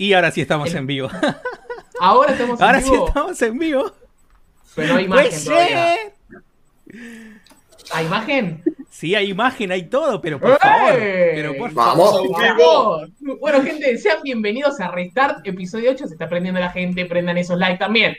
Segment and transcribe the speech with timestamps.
[0.00, 1.10] Y ahora sí estamos en vivo.
[2.00, 2.94] Ahora estamos en Ahora vivo.
[2.96, 3.92] sí estamos en vivo.
[4.74, 5.94] Pero no hay imagen Pues, todavía.
[5.94, 6.12] eh,
[7.92, 8.62] ¿Hay imagen?
[8.88, 10.94] Sí, hay imagen, hay todo, pero por favor.
[10.96, 12.12] Pero por Vamos.
[12.12, 12.28] favor.
[12.28, 13.08] Por favor.
[13.40, 16.06] Bueno, gente, sean bienvenidos a Restart, episodio 8.
[16.06, 18.16] Se está prendiendo la gente, prendan esos likes también.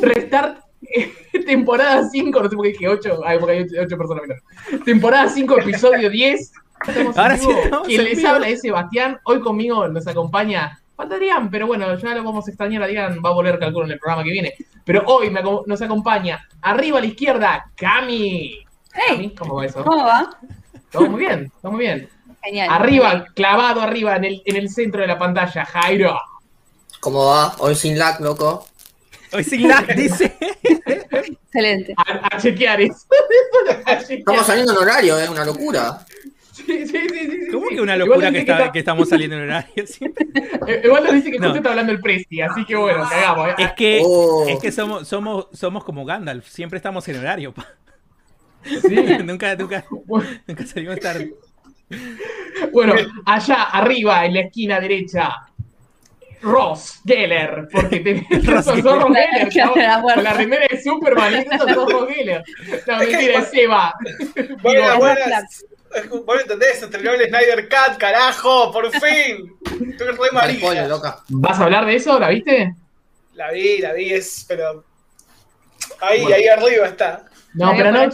[0.00, 0.60] Restart,
[0.94, 1.12] eh,
[1.44, 4.84] temporada 5, no sé por qué dije 8, ay, porque hay 8, personas menos.
[4.84, 6.52] Temporada 5, episodio 10.
[6.86, 7.82] Estamos Ahora sí vivo.
[7.82, 8.28] Quien en les vivo.
[8.28, 9.18] habla es Sebastián.
[9.24, 10.80] Hoy conmigo nos acompaña.
[10.96, 12.82] Falta Adrián, pero bueno, ya lo vamos a extrañar.
[12.82, 14.54] Adrián va a volver, calculo, en el programa que viene.
[14.84, 18.64] Pero hoy me nos acompaña, arriba a la izquierda, Cami.
[18.90, 19.84] Cami, Hey, ¿cómo va eso?
[19.84, 20.36] ¿cómo va?
[20.90, 22.08] Todo muy bien, todo muy bien.
[22.42, 22.68] Genial.
[22.70, 26.18] Arriba, clavado arriba en el, en el centro de la pantalla, Jairo.
[27.00, 27.54] ¿Cómo va?
[27.58, 28.66] Hoy sin lag, loco.
[29.32, 30.36] Hoy sin lag, dice.
[30.62, 31.94] Excelente.
[31.96, 33.06] A, a chequear eso.
[34.08, 36.04] Estamos saliendo en horario, es una locura.
[36.68, 37.74] Sí, sí, sí, sí, sí, ¿Cómo sí.
[37.76, 40.26] que una locura que, está- está- que estamos saliendo en horario siempre?
[40.66, 41.44] eh, Igual nos dice que No.
[41.46, 43.48] justo está hablando el Presti, así que bueno, cagamos.
[43.48, 43.54] eh.
[43.58, 44.44] Es que, Oh.
[44.48, 47.52] es que somos, somos, somos como Gandalf, siempre estamos en horario.
[47.54, 47.66] pa.
[48.64, 48.94] Sí.
[49.24, 49.84] nunca, nunca,
[50.46, 51.32] nunca salimos tarde.
[52.72, 55.32] Bueno, allá arriba, en la esquina derecha,
[56.42, 57.66] Ross Geller.
[57.72, 59.48] Porque te Ross sos Geller.
[60.14, 62.44] Con la remera de Superman, y Ross Geller.
[62.86, 63.94] No, mentira, es Seba.
[64.62, 65.64] Buenas, buenas.
[66.10, 69.56] Vos no entendés, terminó el Snyder Cut, carajo, por fin.
[69.90, 70.58] Estoy re Dale, amarilla.
[70.60, 71.22] spoiler, loca.
[71.28, 72.18] ¿Vas a hablar de eso?
[72.18, 72.74] ¿La viste?
[73.34, 74.84] La vi, la vi, es, pero.
[76.00, 76.36] Ahí, Bueno.
[76.36, 77.24] ahí arriba está.
[77.54, 78.08] No, pero no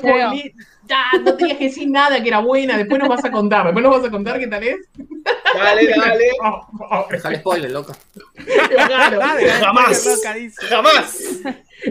[0.87, 2.77] Ya, no tenías que decir nada que era buena.
[2.77, 3.65] Después nos vas a contar.
[3.65, 4.77] Después nos vas a contar qué tal es.
[5.55, 6.31] Dale, dale.
[6.43, 7.95] Oh, oh, Dejale spoiler, loca.
[8.69, 9.21] claro.
[9.61, 10.07] Jamás.
[10.07, 10.67] Loca, dice.
[10.67, 11.19] Jamás.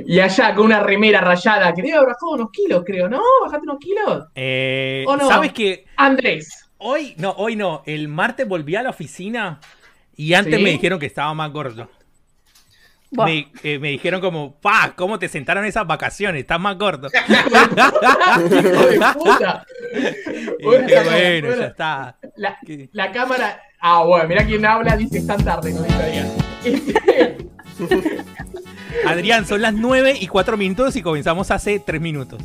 [0.05, 3.21] Y allá con una remera rayada, que debe haber bajado unos kilos, creo, ¿no?
[3.43, 4.25] ¿Bajaste unos kilos?
[4.35, 5.27] Eh, ¿O no?
[5.27, 6.69] ¿Sabes que Andrés.
[6.77, 9.59] hoy, no, hoy no, el martes volví a la oficina
[10.15, 10.63] y antes ¿Sí?
[10.63, 11.89] me dijeron que estaba más gordo.
[13.11, 16.41] Me, eh, me dijeron como, pa, ¿cómo te sentaron esas vacaciones?
[16.41, 17.09] Estás más gordo.
[17.29, 19.65] Hijo de puta.
[19.93, 21.55] Dije, bueno, bueno.
[21.55, 22.17] ya está.
[22.35, 22.89] La, ¿Qué?
[22.91, 23.61] la cámara.
[23.79, 27.07] Ah, bueno, mirá quién habla, dice es tan tarde, no dice
[29.05, 29.45] Adrián.
[29.45, 32.41] Son las 9 y 4 minutos y comenzamos hace 3 minutos.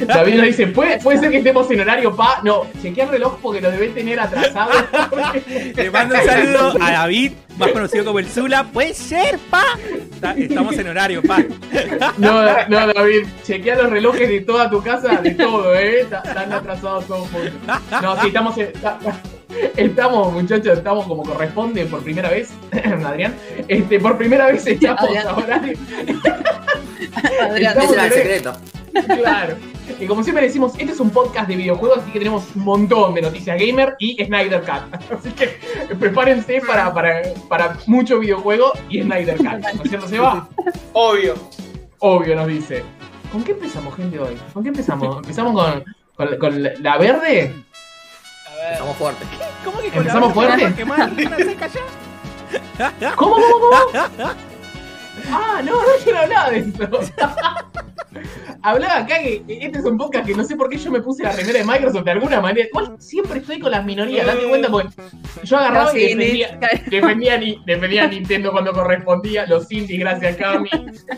[0.00, 2.40] David nos dice, ¿puede, puede ser que estemos en horario pa.
[2.42, 4.70] No, chequea el reloj porque lo debe tener atrasado.
[5.74, 8.64] Le mando un saludo a David, más conocido como el Zula.
[8.64, 9.64] Puede ser, pa.
[10.36, 11.38] Estamos en horario, pa.
[12.16, 16.00] No, no, David, chequea los relojes de toda tu casa, de todo, ¿eh?
[16.00, 17.28] Están atrasados todos.
[18.02, 18.72] No, sí, estamos, en-
[19.76, 22.50] estamos, muchachos, estamos como corresponde por primera vez,
[23.06, 23.34] Adrián.
[23.68, 25.26] Este, por primera vez estamos Adrián.
[25.26, 25.78] a horario.
[27.40, 28.52] Adrián, Estamos el en- secreto.
[29.06, 29.54] Claro.
[30.00, 33.14] Y como siempre decimos, este es un podcast de videojuegos, así que tenemos un montón
[33.14, 35.12] de noticias gamer y Snyder Cut.
[35.18, 35.58] Así que
[35.98, 39.46] prepárense para, para, para mucho videojuego y Snyder Cut.
[39.74, 40.48] ¿No es cierto, Seba?
[40.92, 41.34] Obvio.
[42.00, 42.82] Obvio, nos dice.
[43.32, 44.36] ¿Con qué empezamos, gente, hoy?
[44.52, 45.16] ¿Con qué empezamos?
[45.16, 45.84] ¿Empezamos con,
[46.16, 47.54] con, con la verde?
[48.66, 48.72] A.
[48.72, 49.28] Estamos fuertes.
[49.64, 50.64] ¿Cómo que con ¿Empezamos la fuerte?
[50.64, 53.14] boca quemada, una seca ya?
[53.16, 53.76] ¿Cómo, cómo, cómo?
[55.32, 57.00] Ah, no, no quiero hablar de eso.
[58.62, 61.24] Hablaba acá que este es un podcast que no sé por qué yo me puse
[61.24, 62.66] la remera de Microsoft de alguna manera.
[62.68, 64.88] Igual siempre estoy con las minorías, date cuenta, porque
[65.42, 69.98] yo agarraba No, y defendía, ni- defendía, a defendía a Nintendo cuando correspondía, los indies,
[69.98, 70.70] gracias Cami.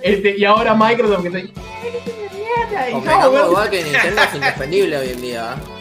[0.02, 1.52] Este, y ahora Microsoft que estoy.
[1.52, 5.54] Yo, Convengamos bueno, igual que Nintendo es indefendible hoy en día.
[5.54, 5.79] ¿eh?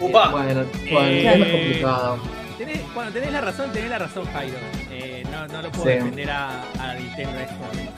[0.00, 0.28] Upa.
[0.30, 2.18] Bueno, Eh, bueno, es más complicado.
[2.58, 4.56] Tenés, cuando tenés la razón, tenés la razón, Jairo.
[4.90, 5.90] Eh, no, no lo puedo Sí.
[5.90, 7.92] defender a, a Nintendo en este momento.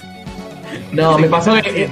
[0.93, 1.91] No, me pasó que eh,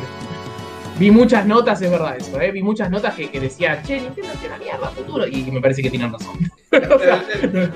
[0.98, 2.52] vi muchas notas, es verdad eso, ¿eh?
[2.52, 5.26] Vi muchas notas que, que decía, che, Nintendo tiene una mierda a futuro.
[5.26, 6.36] Y me parece que tienen razón.
[6.70, 7.70] O sea, Le, le-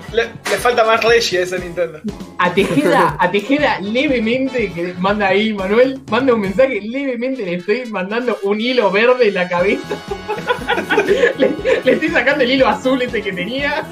[0.51, 1.99] le falta más Reggie a ese Nintendo.
[2.39, 7.87] a Tejeda, a Tejeda levemente, que manda ahí, Manuel, manda un mensaje, levemente le estoy
[7.87, 9.97] mandando un hilo verde en la cabeza.
[10.97, 11.51] le,
[11.85, 13.85] le estoy sacando el hilo azul ese que tenía.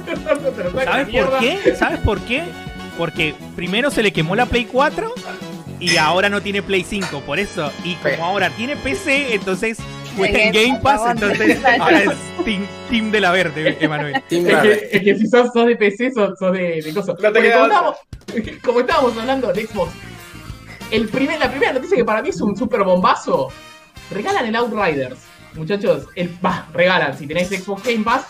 [0.85, 1.75] ¿Sabes por qué?
[1.77, 2.45] ¿Sabes por qué?
[2.99, 5.15] Porque primero se le quemó la Play 4
[5.79, 7.73] y ahora no tiene Play 5, por eso.
[7.85, 8.21] Y como Sí.
[8.21, 9.79] ahora tiene PC, entonces
[10.17, 12.11] cuesta en Game Pass, entonces ahora es
[12.45, 14.17] team, team de la verde, Emanuel.
[14.17, 17.17] Es que, es que si sos, sos de PC, sos, sos de, de cosas.
[17.21, 17.97] No como, estábamos,
[18.65, 19.93] como estábamos hablando de Xbox,
[20.91, 23.49] el primer, la primera noticia que para mí es un super bombazo.
[24.11, 25.19] Regalan el Outriders.
[25.55, 27.17] Muchachos, el, bah, regalan.
[27.17, 28.27] Si tenéis Xbox Game Pass,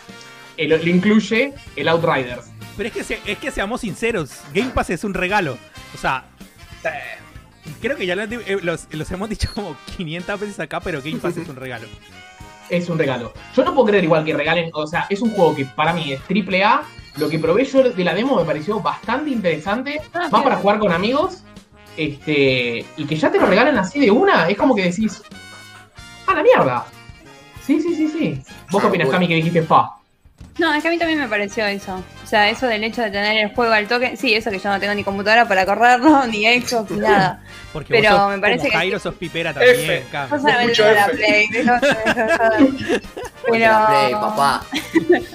[0.56, 2.50] eh, lo, incluye el Outriders.
[2.76, 5.58] Pero es que, se- es que seamos sinceros, Game Pass es un regalo.
[5.94, 6.24] O sea,
[7.80, 11.36] creo que ya eh, los, los hemos dicho como 500 veces acá, pero Game Pass
[11.36, 11.86] es un regalo.
[12.68, 13.32] Es un regalo.
[13.56, 16.12] Yo no puedo creer igual que regalen, o sea, es un juego que para mí
[16.12, 16.82] es triple A,
[17.16, 20.00] lo que probé yo de la demo me pareció bastante interesante.
[20.14, 21.42] Más para jugar con amigos.
[21.96, 22.84] Este.
[22.96, 25.20] Y que ya te lo regalen así de una, es como que decís.
[26.26, 26.86] ¡Ah, la mierda!
[27.66, 28.42] Sí, sí, sí, sí.
[28.70, 29.16] ¿Vos qué opinas, Bueno.
[29.16, 29.90] Cami, que dijiste fa?
[30.58, 32.02] No, es que a mí también me pareció eso.
[32.22, 34.16] O sea, eso del hecho de tener el juego al toque.
[34.16, 37.42] Sí, eso que yo no tengo ni computadora para correrlo, ni Xbox, ni nada.
[37.72, 40.04] Porque Pero vos sos, me parece como que Jairo sos pipera también.
[40.10, 40.30] Cami.
[40.30, 41.06] No solamente Mucho de la.
[41.08, 41.48] Play.
[41.64, 41.80] la
[43.46, 44.64] Play, Pero, papá.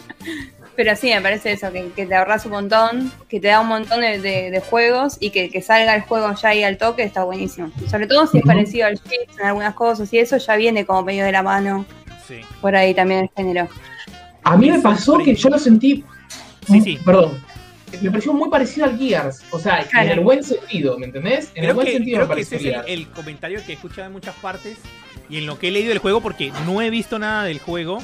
[0.75, 3.67] pero sí, me parece eso, que, que te ahorras un montón, que te da un
[3.67, 7.03] montón de, de- de juegos y que, que salga el juego ya ahí al toque
[7.03, 7.71] está buenísimo.
[7.89, 11.03] Sobre todo si es parecido al Chips en algunas cosas y eso ya viene como
[11.03, 11.85] medio de la mano
[12.27, 12.41] Sí.
[12.61, 13.67] por ahí también el género.
[14.43, 16.03] A mí me pasó que yo lo sentí.
[16.67, 16.99] Sí, sí.
[17.05, 17.43] Perdón.
[18.01, 19.43] Me pareció muy parecido al Gears.
[19.51, 20.05] O sea, Claro.
[20.07, 21.51] en el buen sentido, ¿me entendés?
[21.55, 22.99] En el Creo buen que, sentido creo me que ese pareció es el, Gears.
[23.01, 24.77] el comentario que he escuchado en muchas partes
[25.29, 27.99] y en lo que he leído del juego, porque no he visto nada del juego,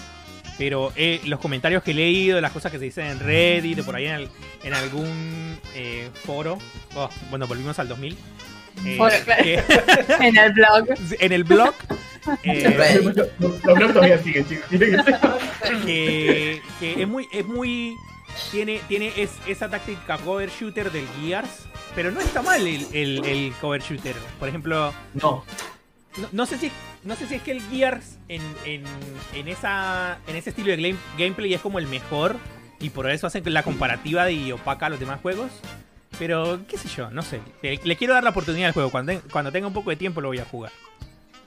[0.58, 3.84] pero eh, los comentarios que he leído, las cosas que se dicen en Reddit o
[3.84, 4.30] por ahí en, el-
[4.64, 6.58] en algún eh, foro,
[6.96, 8.16] oh, bueno, volvimos al 2000.
[8.86, 9.44] eh, Foro, claro.
[9.44, 9.64] que-
[10.28, 10.86] en el blog.
[11.20, 11.74] en el blog
[12.44, 13.02] eh.
[13.40, 14.66] Los blogs todavía siguen, chicos.
[15.86, 17.96] que, que es muy es muy
[18.52, 21.66] tiene tiene es, esa táctica cover shooter del Gears
[21.96, 25.44] pero no está mal el, el- el cover shooter por ejemplo No.
[26.18, 26.72] no, no sé si
[27.04, 28.84] no sé si es que el Gears en, en,
[29.34, 32.36] en esa en ese estilo de game- gameplay es como el mejor
[32.80, 35.52] y por eso hacen la comparativa y opaca a los demás juegos
[36.18, 39.20] pero qué sé yo no sé le, le quiero dar la oportunidad al juego cuando,
[39.32, 40.72] cuando tenga un poco de tiempo lo voy a jugar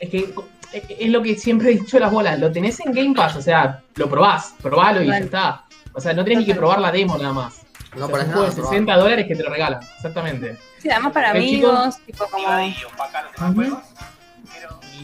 [0.00, 0.28] Es que
[0.74, 2.38] es es lo que siempre he dicho las bolas.
[2.38, 5.64] Lo tenés en Game Pass, o sea, lo probás, probalo y ya está.
[5.92, 7.60] O sea, no tenés ni que probar la demo nada más.
[7.96, 8.60] No O sea, para es un juego nada.
[8.60, 9.80] de 60 dólares que te lo regalan.
[9.96, 10.58] Exactamente.
[10.78, 12.58] Sí, además para Eh, amigos, tipo como.
[12.58, 13.72] Estoy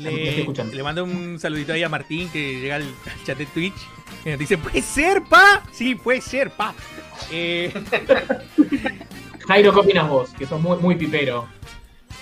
[0.02, 0.74] Le, escuchando.
[0.74, 2.94] le mando un saludito ahí a Martín que llega al al
[3.24, 3.74] chat de Twitch.
[4.24, 5.62] Y nos dice, ¿puede ser, pa?
[5.72, 6.74] Sí, puede ser, pa.
[7.30, 7.72] Eh,
[9.48, 10.30] Jairo, ¿qué opinas vos?
[10.30, 11.46] Que sos muy, muy pipero.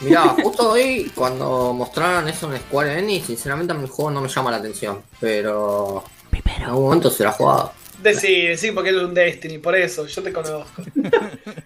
[0.00, 4.21] Mirá, justo hoy cuando mostraron eso en Square Enix, sinceramente a mí el juego no
[4.21, 5.03] me llama la atención.
[5.21, 7.73] Pero en algún momento será jugado.
[8.03, 10.83] Decí, decí porque eres un Destiny, por eso, yo te conozco.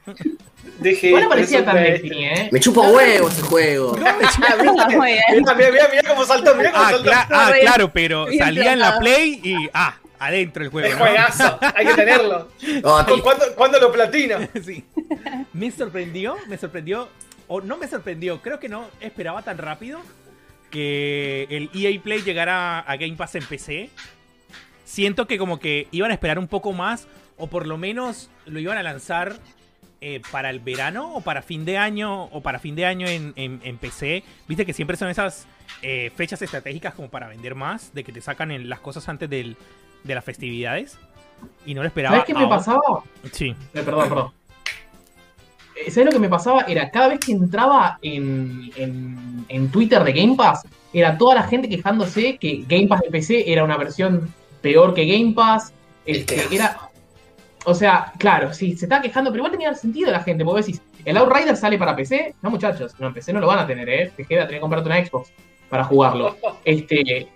[0.81, 1.11] Dije.
[1.11, 2.49] No eres parecía tan Destiny, ¿eh?
[2.51, 3.93] Me chupa huevo ese juego.
[3.97, 4.17] Mirá,
[5.55, 7.11] mirá, mirá cómo saltó, mirá cómo ah, saltó.
[7.11, 8.99] cla- ah, claro, pero salía en la.
[8.99, 9.57] Play y.
[9.75, 10.89] Ah, adentro el juego.
[10.89, 11.05] Es ¿no?
[11.05, 12.49] juegazo, hay que tenerlo.
[12.83, 14.39] No, ¿Cu- ¿Cuándo, cuándo lo platino?
[14.65, 14.85] sí.
[15.53, 17.09] Me sorprendió, me sorprendió.
[17.55, 20.01] O no me sorprendió, creo que no esperaba tan rápido
[20.71, 23.91] que el EA Play llegara a Game Pass en PC.
[24.85, 27.07] Siento que como que iban a esperar un poco más,
[27.37, 29.37] o por lo menos lo iban a lanzar
[30.01, 33.33] eh, para el verano, o para fin de año, o para fin de año en,
[33.37, 34.25] en- en PC.
[34.49, 35.47] Viste que siempre son esas
[35.83, 39.29] eh, fechas estratégicas como para vender más, de que te sacan en las cosas antes
[39.31, 39.57] del-
[40.05, 40.99] de las festividades.
[41.67, 42.17] Y no lo esperaba.
[42.17, 42.81] ¿Sabes qué me pasaba?
[43.33, 43.51] Sí.
[43.75, 44.33] Eh, perdón, perdón.
[45.91, 46.63] ¿Sabes lo que me pasaba?
[46.63, 50.63] Era cada vez que entraba en, en, en Twitter de Game Pass,
[50.93, 55.07] era toda la gente quejándose que Game Pass de PC era una versión peor que
[55.07, 55.73] Game Pass.
[56.05, 56.91] Este, era.
[57.65, 60.67] O sea, claro, sí, se estaba quejando, pero igual tenía sentido la gente, porque vos
[60.67, 62.35] decís, ¿el Outrider sale para PC?
[62.43, 64.13] No, muchachos, no, en PC no lo van a tener, ¿eh?
[64.17, 65.31] Te queda tener que comprarte una Xbox
[65.69, 66.37] para jugarlo.
[66.65, 67.29] Este,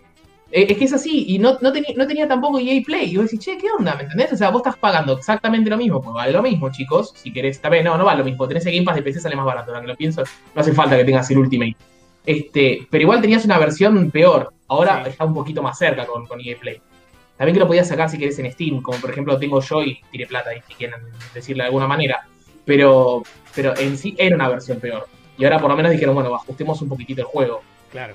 [0.50, 3.10] es que es así, y no, no, tenía, no tenía tampoco EA Play.
[3.12, 3.94] Y vos decís, che, ¿qué onda?
[3.96, 4.32] ¿Me entendés?
[4.32, 7.12] O sea, vos estás pagando exactamente lo mismo, pues vale lo mismo, chicos.
[7.16, 8.46] Si querés, también, no, no vale lo mismo.
[8.46, 9.70] Tenés el Game Pass de PC, sale más barato.
[9.70, 10.22] Ahora que lo pienso,
[10.54, 11.76] no hace falta que tengas el Ultimate.
[12.24, 14.52] Este, pero igual tenías una versión peor.
[14.68, 15.10] Ahora Sí.
[15.10, 16.80] está un poquito más cerca con, con EA Play.
[17.36, 20.00] También que lo podías sacar si querés en Steam, como por ejemplo tengo yo y
[20.10, 21.00] tiré plata ahí, si quieren
[21.34, 22.26] decirle de alguna manera.
[22.64, 23.22] Pero,
[23.54, 25.06] pero en sí era una versión peor.
[25.38, 27.60] Y ahora por lo menos dijeron, bueno, ajustemos un poquitito el juego.
[27.92, 28.14] Claro.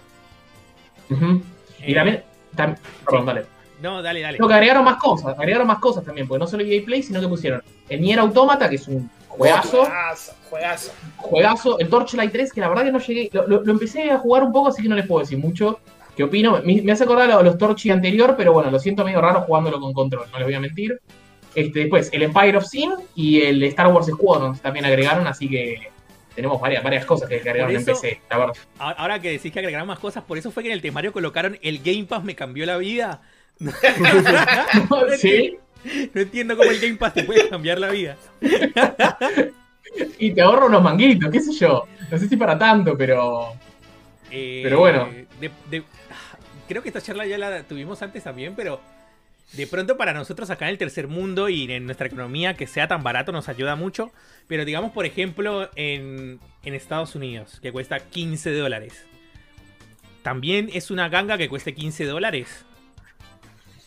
[1.09, 1.41] Ujú.
[1.85, 2.23] Y Eh, también,
[2.55, 3.45] tam- perdón, dale.
[3.81, 4.37] No, dale, dale.
[4.37, 7.19] No, que agregaron más cosas, agregaron más cosas también, porque no solo EA Play, sino
[7.19, 10.91] que pusieron el Nier Automata, que es un juegazo, Juegazo, juegazo.
[11.17, 14.19] juegazo, el Torchlight 3, que la verdad que no llegué, lo, lo- lo empecé a
[14.19, 15.79] jugar un poco, así que no les puedo decir mucho
[16.15, 16.61] qué opino.
[16.63, 19.79] Me, me hace acordar a los Torchi anterior, pero bueno, lo siento medio raro jugándolo
[19.79, 20.99] con control, no les voy a mentir.
[21.55, 25.89] Este, después, el Empire of Sin y el Star Wars Squadrons también agregaron, así que
[26.35, 28.53] tenemos varias, varias cosas que agregaron en PC, la verdad.
[28.79, 31.11] Ahora ahora que decís que agregaron más cosas, por eso fue que en el temario
[31.11, 33.21] colocaron el Game Pass me cambió la vida.
[33.59, 33.71] No,
[35.17, 38.17] sí, entiendo, no entiendo cómo el Game Pass te puede cambiar la vida.
[40.19, 41.85] y te ahorro unos manguitos, qué sé yo.
[42.09, 43.53] No sé si para tanto, pero...
[44.29, 45.09] Eh, Pero bueno.
[45.39, 45.83] de- de-
[46.67, 48.79] creo que esta charla ya la tuvimos antes también, pero
[49.53, 52.87] de pronto para nosotros acá en el tercer mundo y en nuestra economía que sea
[52.87, 54.11] tan barato nos ayuda mucho.
[54.47, 59.05] Pero digamos, por ejemplo, en, en Estados Unidos, que cuesta 15 dólares.
[60.23, 62.65] También es una ganga que cueste 15 dólares.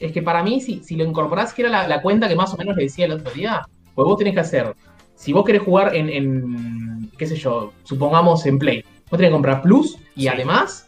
[0.00, 2.52] Es que para mí, si, si lo incorporás, que era la, la cuenta que más
[2.52, 3.62] o menos le decía el otro día,
[3.94, 4.74] Pues vos tenés que hacer,
[5.14, 9.32] si vos querés jugar en, en qué sé yo, supongamos en Play, vos tenés que
[9.32, 10.28] comprar Plus y Sí.
[10.28, 10.86] además,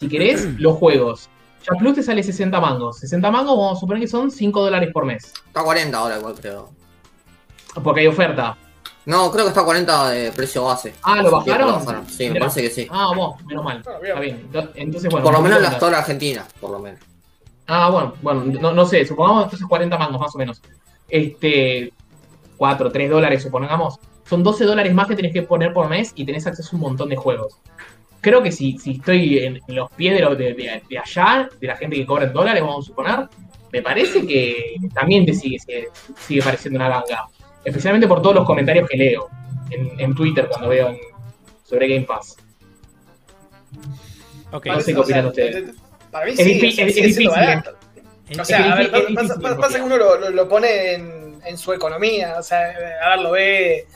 [0.00, 1.28] si querés, los juegos.
[1.62, 2.98] Ya Plus te sale 60 mangos.
[2.98, 5.32] 60 mangos, vamos a suponer que son 5 dólares por mes.
[5.46, 6.70] Está a 40 ahora igual creo.
[7.82, 8.56] Porque hay oferta.
[9.06, 10.94] No, creo que está a 40 de precio base.
[11.02, 12.06] Ah, ¿lo bajaron?
[12.08, 12.86] Sí, me parece que sí.
[12.90, 13.82] Ah, vos, menos mal.
[13.86, 14.08] Ah, bien.
[14.10, 14.50] Está bien.
[14.52, 15.24] Ento- Entonces, bueno.
[15.24, 17.00] Por lo menos en la la Store Argentina, por lo menos.
[17.66, 20.60] Ah, bueno, bueno, no, no sé, supongamos entonces 40 mangos más o menos.
[21.08, 21.92] Este,
[22.56, 23.98] 4, 3 dólares, supongamos.
[24.28, 26.80] Son 12 dólares más que tenés que poner por mes y tenés acceso a un
[26.82, 27.58] montón de juegos.
[28.20, 31.48] Creo que si, si estoy en, en los pies de, lo- de- de- de allá,
[31.60, 33.28] de la gente que cobra en dólares, vamos a suponer,
[33.72, 37.26] me parece que también te sigue, sigue, sigue pareciendo una ganga.
[37.64, 39.28] Especialmente por todos los comentarios que leo
[39.70, 40.98] en, en Twitter cuando veo en-
[41.64, 42.36] sobre Game Pass.
[44.52, 44.66] Ok.
[44.66, 45.74] No sé qué opinan ustedes.
[46.10, 47.28] Para mí Es sí, difí- o sea, es- sigue es difícil.
[48.40, 51.58] O sea, a ver, pasa, pasa- pasa que uno lo, lo- lo pone en, en
[51.58, 52.58] su economía, o sea,
[53.04, 53.86] a ver, lo ve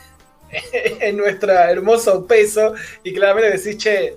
[1.00, 4.16] en nuestro hermoso peso y claramente decís, che,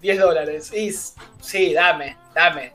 [0.00, 0.72] 10 dólares.
[0.72, 0.92] Y
[1.40, 2.72] sí, dame, dame.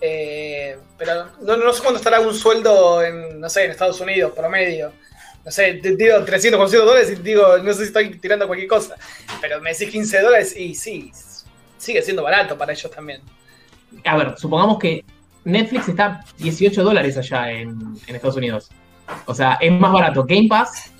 [0.00, 4.32] Eh, pero no, no sé cuánto estará un sueldo en, no sé, en Estados Unidos,
[4.34, 4.92] promedio.
[5.44, 8.96] No sé, tiro 300, 400 dólares y digo, no sé si estoy tirando cualquier cosa.
[9.40, 11.12] Pero me decís 15 dólares y sí,
[11.78, 13.20] sigue siendo barato para ellos también.
[14.04, 15.04] a ver, supongamos que
[15.44, 18.70] Netflix está 18 dólares allá en, Estados Unidos.
[19.26, 20.92] O sea, es más barato Game Pass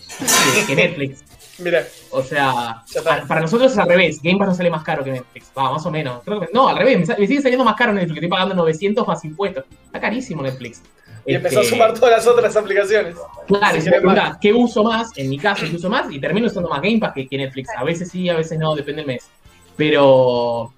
[0.67, 1.22] que Netflix.
[1.59, 2.83] Mira, O sea,
[3.29, 4.21] para, nosotros es al revés.
[4.23, 5.51] Game Pass no sale más caro que Netflix.
[5.57, 6.23] Va, más o menos.
[6.25, 7.07] Creo que- no, al revés.
[7.09, 8.17] Me, sigue saliendo más caro Netflix.
[8.17, 9.65] Estoy pagando 900 más impuestos.
[9.87, 10.83] Está carísimo Netflix.
[11.25, 13.15] y empezó a Este, sumar todas las otras aplicaciones.
[13.47, 14.39] Claro, Si es pregunta.
[14.41, 15.11] ¿qué uso más?
[15.17, 16.11] En mi caso, ¿qué uso más?
[16.11, 17.69] Y termino usando más Game Pass que, que Netflix.
[17.77, 19.29] A veces sí, a veces no, depende del mes.
[19.77, 20.73] Pero,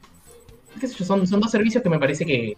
[0.80, 2.56] qué sé yo, son, son dos servicios que me parece que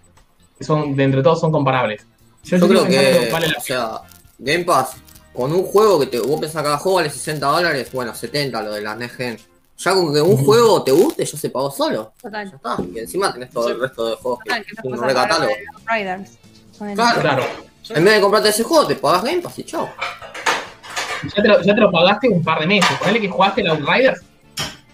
[0.61, 2.04] son, de entre todos, son comparables.
[2.44, 3.90] Yo creo que, vale la o sea,
[4.38, 4.96] Game Pass,
[5.37, 8.73] con un juego que te, vos pensás cada juego vale 60 dólares, bueno, 70 lo
[8.73, 9.38] de las Next Gen.
[9.78, 12.12] Ya con que un juego te guste, ya se pagó solo.
[12.21, 12.49] Total.
[12.49, 12.76] Ya está.
[12.95, 15.52] Y encima tenés todo el resto de juegos que Total, que nos un recatálogo.
[15.87, 16.31] Riders.
[16.95, 17.21] Claro.
[17.21, 17.45] Claro.
[17.90, 19.88] En vez de comprarte ese juego, te pagás Game Pass y chao.
[21.35, 22.90] Ya te, lo, ya te lo pagaste un par de meses.
[22.99, 24.23] Ponele que jugaste el Outriders.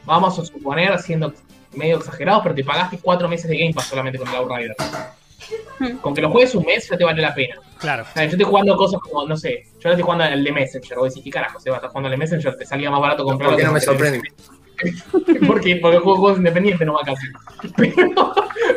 [0.04, 1.32] Vamos a suponer, siendo
[1.74, 4.76] medio exagerados, pero te pagaste cuatro meses de Game Pass solamente con el Outriders.
[6.00, 7.56] Con que lo juegues un mes ya te vale la pena.
[7.78, 8.02] Claro.
[8.02, 10.52] O sea, yo estoy jugando cosas como, no sé, yo ahora estoy jugando el de
[10.52, 10.98] Messenger.
[10.98, 11.60] Vos decís, ¿qué carajo?
[11.60, 13.56] Se va a estar jugando el de Messenger, te salía más barato comprarlo.
[13.56, 14.20] ¿Por qué no me sorprende?
[15.46, 17.26] porque, porque juego juegos independientes no va casi.
[17.76, 18.34] Pero,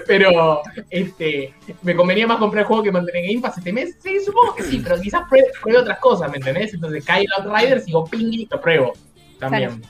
[0.07, 3.95] pero este, me convenía más comprar el juego que mantener Game Pass este mes.
[4.01, 6.73] Sí, supongo que sí, pero quizás pruebe, pruebe otras cosas, ¿me entendés?
[6.73, 8.93] Entonces cae el Outriders y digo, ping, lo pruebo.
[9.39, 9.81] También.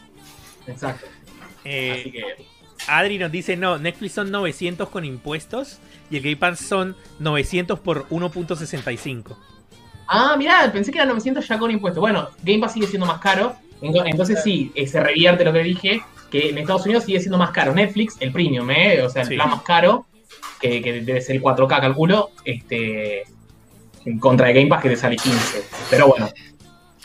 [0.67, 1.05] Exacto.
[1.65, 2.23] Eh, Así que.
[2.87, 7.79] Adri nos dice, no, Netflix son 900 con impuestos y el Game Pass son 900
[7.79, 9.35] por 1.65.
[10.07, 11.99] Ah, mirá, pensé que era 900 ya con impuestos.
[11.99, 13.55] Bueno, Game Pass sigue siendo más caro.
[13.81, 17.37] Ento- Entonces sí, eh, se revierte lo que dije, que en Estados Unidos sigue siendo
[17.37, 19.01] más caro Netflix, el premium, ¿eh?
[19.01, 19.35] O sea, el Sí.
[19.35, 20.05] plan más caro,
[20.61, 23.23] que, que debe ser el 4K, calculo, este,
[24.05, 25.63] en contra de Game Pass que te sale 15.
[25.89, 26.29] Pero bueno,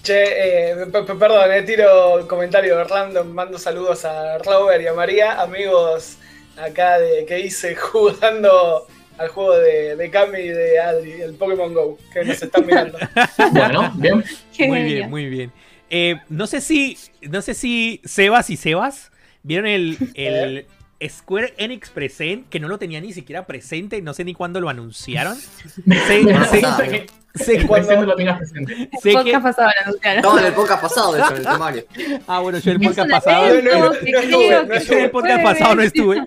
[0.03, 6.17] Che, eh, perdón, le tiro comentario random, mando saludos a Robert y a María, amigos
[6.57, 8.87] acá de que hice jugando
[9.19, 12.99] al juego de, de Cami y de Adri, el Pokémon Go, que nos están mirando.
[13.53, 14.25] bueno, bien.
[14.57, 14.95] Qué Muy genial.
[14.95, 15.53] bien, muy bien.
[15.91, 19.11] Eh, no sé si, no sé si Sebas y Sebas
[19.43, 20.67] vieron el, el
[21.09, 24.69] Square Enix Present, que no lo tenía ni siquiera presente, no sé ni cuándo lo
[24.69, 25.37] anunciaron.
[25.65, 26.25] Sé, Me sé-
[26.61, 26.83] pasado.
[26.83, 28.91] que sé- el presente lo presente.
[29.03, 30.17] sé Podcast pasado la anunciaron.
[30.19, 31.85] Estaba en el podcast pasado, de hecho, en el temario.
[32.27, 33.47] Ah, bueno, yo en el podcast pasado...
[33.55, 36.27] No, no, no, no estuve, no Yo en el podcast fue- pasado no estuve.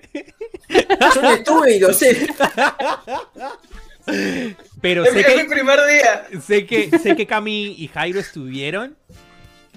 [1.14, 2.26] Yo no estuve y lo sé.
[4.80, 6.40] Pero Es, sé que, primer día.
[6.40, 8.96] sé que, sé que Cami y Jairo estuvieron.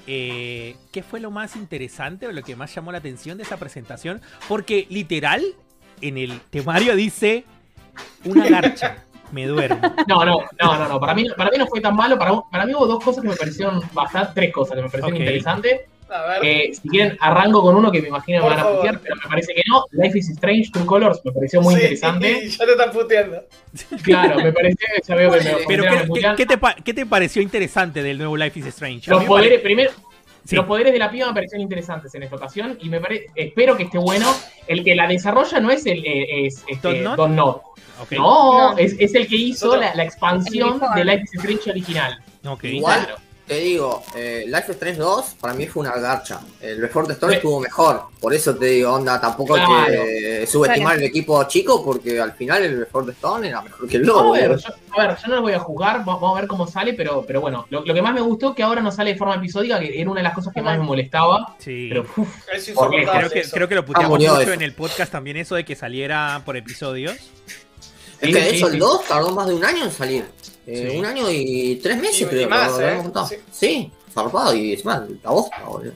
[0.07, 3.57] Eh, ¿Qué fue lo más interesante o lo que más llamó la atención de esa
[3.57, 4.21] presentación?
[4.47, 5.43] Porque literal,
[6.01, 7.43] en el temario dice
[8.23, 9.03] una garcha.
[9.31, 9.79] Me duermo.
[10.07, 10.99] No, no, no, no, no.
[10.99, 12.17] Para mí, para mí no fue tan malo.
[12.17, 15.17] Para, para mí hubo dos cosas que me parecieron bastante, tres cosas que me parecieron
[15.21, 15.81] interesantes.
[16.09, 18.69] A ver, Eh, si quieren, arranco con uno que me imagino me Por van a
[18.77, 19.83] putear, pero me parece que no.
[19.91, 22.47] Life is Strange, Two Colors, me pareció muy sí, interesante.
[22.57, 23.43] ya te están puteando.
[24.03, 27.41] Claro, me pareció, ya veo que me Pero, me ¿qué, qué- te, qué te pareció
[27.41, 29.09] interesante del nuevo Life is Strange?
[29.11, 29.91] Los me poderes, primero,
[30.45, 30.55] Sí.
[30.55, 33.75] los poderes de la piba me parecieron interesantes en esta ocasión y me pare- espero
[33.75, 34.33] que esté bueno.
[34.65, 37.15] El que la desarrolla no es el eh, es, este, ¿Don't Nod?
[37.17, 37.35] Don't
[38.17, 38.77] No, No.
[38.77, 39.81] Es, es el que hizo Otro.
[39.81, 42.21] la, la expansión de Life is Strange original.
[42.63, 43.03] Igual.
[43.05, 43.19] Claro.
[43.47, 46.41] te digo, eh, Life is Strange 2 para mí fue una garcha.
[46.61, 47.37] El Before the Storm Sí.
[47.37, 48.03] estuvo mejor.
[48.19, 50.99] Por eso te digo, onda, tampoco hay que subestimar Claro.
[50.99, 54.07] el equipo chico porque al final el Before the Storm era mejor que el A
[54.07, 54.37] LoL.
[54.37, 56.67] ver, yo, a ver, yo no lo voy a jugar, va- vamos a ver cómo
[56.67, 59.17] sale, pero, pero bueno, lo, lo que más me gustó que ahora no sale de
[59.17, 61.55] forma episódica, que era una de las cosas que más me molestaba.
[61.59, 61.87] Sí.
[61.89, 64.53] Pero uf, creo, que, creo que lo puteamos murió mucho eso.
[64.53, 67.15] en el podcast también eso de que saliera por episodios.
[68.19, 68.73] Es Sí, que sí, eso, sí.
[68.73, 70.25] el 2 tardó más de un año en salir.
[70.65, 70.97] Eh, Sí.
[70.97, 72.41] Un año y tres meses, Y- creo.
[72.41, 73.01] y más, lo ¿eh?
[73.29, 73.35] Sí.
[73.51, 75.93] Sí, zarpado y es más, la bosta, boludo.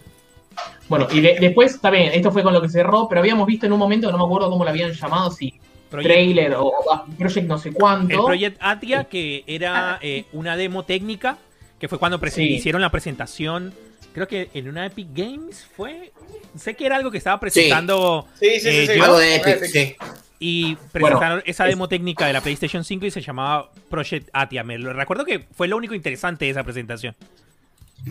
[0.88, 3.66] Bueno, y de- después, está bien, esto fue con lo que cerró, pero habíamos visto
[3.66, 5.54] en un momento, no me acuerdo cómo lo habían llamado, si
[5.90, 6.72] trailer o,
[7.18, 8.26] Project no sé el cuánto.
[8.26, 11.38] Project Atia, que era eh, una demo técnica,
[11.80, 12.44] que fue cuando Sí.
[12.56, 13.74] hicieron la presentación,
[14.14, 16.12] creo que en una Epic Games fue...
[16.58, 18.68] Sé que era algo que estaba presentando Sí, sí, sí.
[18.70, 18.98] Eh, sí.
[18.98, 19.70] yo- Algo de Epic, Epic.
[19.72, 19.96] sí.
[20.44, 24.64] Y presentaron esa es- demo técnica de la PlayStation 5 y se llamaba Project Atia.
[24.64, 27.16] Me lo recuerdo que fue lo único interesante de esa presentación.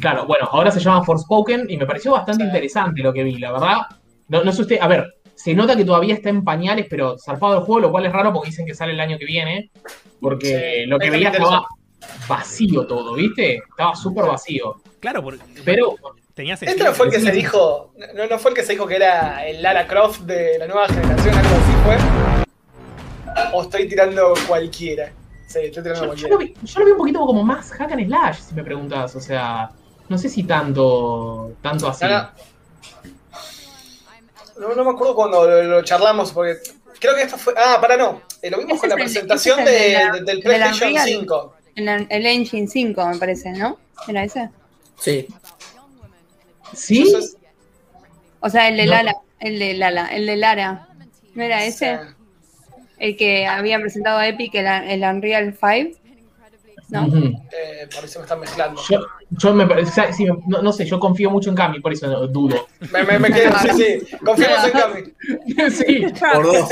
[0.01, 2.47] Claro, bueno, ahora se llama Forspoken y me pareció bastante Sí.
[2.49, 3.79] interesante lo que vi, la verdad.
[4.29, 7.59] No, no sé usted, a ver, se nota que todavía está en pañales, pero zarpado
[7.59, 9.71] el juego, lo cual es raro porque dicen que sale el año que viene.
[10.21, 11.67] Porque Sí, lo que veía estaba
[12.29, 13.57] vacío todo, ¿viste?
[13.57, 14.77] Estaba súper vacío.
[15.01, 15.97] Claro, porque Pero,
[16.41, 17.93] tenía Este no fue el que se dijo.
[18.15, 20.87] No, no fue el que se dijo que era el Lara Croft de la nueva
[20.89, 21.97] generación, algo así fue.
[23.53, 25.13] O estoy tirando cualquiera.
[25.47, 26.31] Sí, estoy tirando yo, yo cualquiera.
[26.35, 29.15] lo vi, yo lo vi un poquito como más hack and slash, si me preguntas.
[29.17, 29.71] O sea,
[30.09, 32.05] no sé si tanto, tanto así.
[32.05, 32.31] No, no.
[34.61, 36.59] No, no me acuerdo cuando lo, lo charlamos, porque
[37.01, 37.55] creo que esto fue.
[37.57, 38.21] Ah, para no.
[38.43, 40.21] Eh, lo vimos con la es el- presentación ese es el de- de la- de-
[40.21, 41.09] del de la PlayStation Unreal.
[41.09, 41.55] 5.
[41.77, 43.79] En la- el Engine 5, me parece, ¿no?
[44.07, 44.51] ¿Era ese?
[44.99, 45.27] Sí.
[46.75, 47.03] ¿Sí?
[47.07, 47.37] Entonces,
[48.41, 48.93] O sea, el de No.
[48.93, 50.89] Lala, el de Lala, el de Lara.
[51.35, 51.99] ¿No era ese?
[52.99, 55.99] El que habían presentado a Epic, el, el Unreal 5.
[56.89, 57.07] No.
[57.07, 58.81] Eh, por eso me están mezclando.
[58.91, 59.01] Yo,
[59.31, 61.93] yo me parece, o sea, sí, no, no sé, yo confío mucho en Cami, por
[61.93, 62.67] eso no- dudo.
[62.93, 63.69] Me, me, me quedo, sí,
[64.09, 64.17] sí.
[64.25, 65.71] Confiemos en Cami.
[65.71, 66.69] sí, Por dos.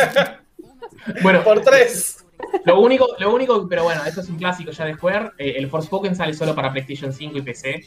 [1.23, 2.25] bueno, Por tres.
[2.65, 5.31] Lo único, lo único, pero bueno, esto es un clásico ya de Square.
[5.39, 7.85] eh, el Forspoken sale solo para PlayStation 5 y PC.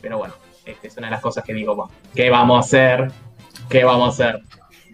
[0.00, 0.34] Pero bueno,
[0.66, 3.10] este es una de las cosas que digo, "Bueno, ¿qué vamos a hacer?
[3.68, 4.42] ¿Qué vamos a hacer?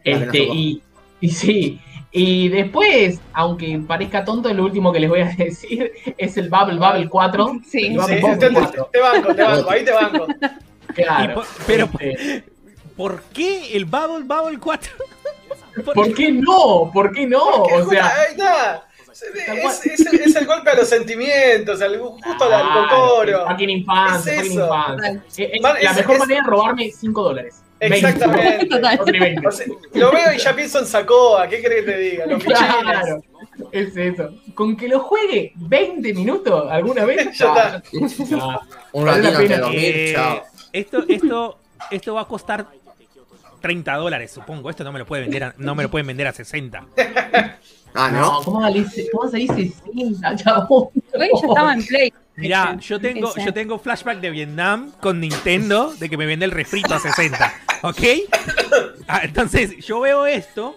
[0.04, 0.82] Este, y,
[1.20, 1.80] y sí.
[2.12, 6.78] Y después, aunque parezca tonto, lo último que les voy a decir es el Bubble
[6.78, 7.52] Bubble 4.
[7.64, 7.80] Sí.
[7.80, 8.88] Sí, Bubble te, Bubble te- 4.
[8.92, 10.26] te banco, te banco, ahí te banco.
[10.94, 11.34] Claro.
[11.34, 12.44] Por- pero- Este,
[12.96, 14.92] ¿Por qué el Bubble Bubble 4?
[15.84, 16.90] ¿Por ¿Por qué no?
[16.92, 17.38] ¿Por qué no?
[17.58, 18.86] Porque O justo- sea, ahí está.
[19.22, 23.46] Es, es el, es el golpe a los sentimientos, al, justo al- cocoro.
[23.48, 25.20] Fucking infancia, Es fucking infancia.
[25.46, 27.62] Es- es Man, la es- mejor es- manera de robarme 5 dólares.
[27.80, 27.96] 20.
[27.96, 28.66] Exactamente.
[28.70, 29.00] Total.
[29.00, 29.46] Otro y 20.
[29.46, 32.26] O sea, lo veo y ya pienso en Sacoa, ¿qué crees que te diga?
[32.26, 32.44] Los.
[32.44, 33.22] Claro,
[33.72, 34.34] es eso.
[34.54, 37.82] Con que lo juegue 20 minutos alguna vez, Ya está.
[37.92, 38.60] ya.
[38.92, 39.58] Un ratito pena.
[39.58, 40.42] dormir, Eh, chao.
[40.72, 41.58] esto, esto,
[41.90, 42.66] esto va a costar
[43.62, 44.68] 30 dólares, supongo.
[44.68, 46.84] Esto no me lo puede vender a, no me lo pueden vender a 60.
[47.94, 48.42] Ah, No, ¿no?
[48.44, 50.88] ¿cómo ese- ¿Cómo se dice 60, chabón?
[51.14, 52.12] Hoy ya estaba en Play.
[52.36, 56.52] Mirá, yo tengo, yo tengo flashback de Vietnam con Nintendo de que me vende el
[56.52, 57.52] refrito a 60.
[57.82, 57.98] ¿Ok?
[59.08, 60.74] Ah, entonces, yo veo esto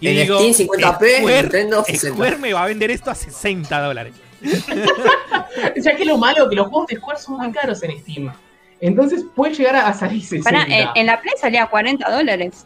[0.00, 2.14] y En digo, Steam 50p, Square, Nintendo 60.
[2.16, 4.14] Square me va a vender esto a 60 dólares.
[5.76, 8.32] Ya que lo malo que los juegos de Square son muy caros en Steam.
[8.80, 10.48] Entonces puede llegar a salir 60.
[10.50, 12.64] Pará, en, en la Play salía 40 dólares.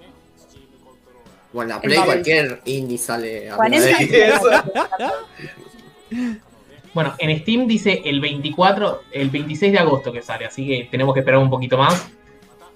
[1.55, 3.97] Bueno, en la Play cualquier indie sale a 40 vez.
[3.97, 4.51] Sí, eso.
[6.93, 11.13] Bueno, en Steam dice el 24, el 26 de agosto que sale, así que tenemos
[11.13, 12.07] que esperar un poquito más.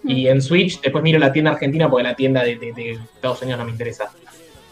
[0.04, 3.42] Y en Switch, después miro la tienda argentina porque la tienda de, de- de Estados
[3.42, 4.10] Unidos no me interesa.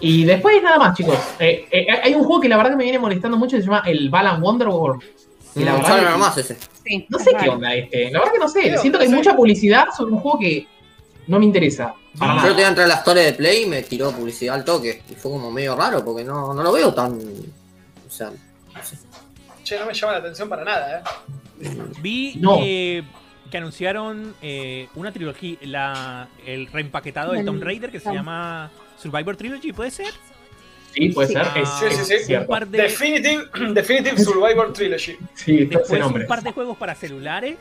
[0.01, 1.17] Y después nada más, chicos.
[1.39, 3.69] Eh, eh, hay un juego que la verdad que me viene molestando mucho, que se
[3.69, 5.03] llama el Balan Wonderworld.
[5.55, 6.57] Y la Mm, verdad que- más ese.
[6.85, 7.53] Sí, No es sé qué raro.
[7.53, 8.11] onda este.
[8.11, 8.61] La verdad que no sé.
[8.63, 9.23] Creo, Siento que hay no sé.
[9.23, 10.67] mucha publicidad sobre un juego que
[11.27, 11.95] no me interesa.
[12.19, 12.49] Para Yo nada.
[12.49, 15.03] te voy a entrar a la historia de Play y me tiró publicidad al toque.
[15.11, 17.13] Y fue como medio raro porque no, no lo veo tan.
[17.19, 18.31] O sea,
[19.65, 20.99] Che, no me llama la atención para nada,
[21.61, 21.69] ¿eh?
[22.01, 22.59] Vi No.
[22.63, 23.03] eh,
[23.51, 29.37] que anunciaron eh, una trilogía, la, el reempaquetado de Tomb Raider que se llama Survivor
[29.37, 30.13] Trilogy, ¿puede ser?
[30.95, 31.35] Sí, puede Sí.
[31.35, 31.43] ser.
[31.47, 32.15] Ah, Sí, sí, es sí.
[32.15, 32.49] Un cierto.
[32.49, 35.17] par de, Definitive, Definitive Survivor Trilogy.
[35.35, 36.23] Sí, ese después nombre.
[36.23, 37.57] un par de juegos para celulares.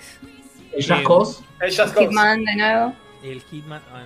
[0.72, 1.44] El Just eh, Cause.
[1.62, 2.00] El Just Cause.
[2.02, 2.94] Hitman de nuevo.
[3.32, 3.82] El Hitman.
[3.92, 4.04] ah,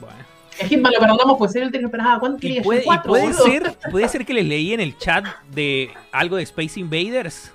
[0.00, 0.16] bueno.
[0.58, 3.08] El Hitman lo perdonamos, puede ser el tren, pero ah, ¿cuánto Y puede, y Cuatro,
[3.10, 3.44] puede boludo.
[3.44, 7.50] ser, puede ser que les leí en el chat de algo de Space Invaders.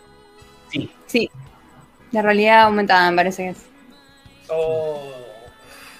[0.71, 0.89] Sí.
[1.05, 1.29] Sí.
[2.11, 3.65] De realidad aumentada, me parece que es.
[4.49, 5.11] Oh,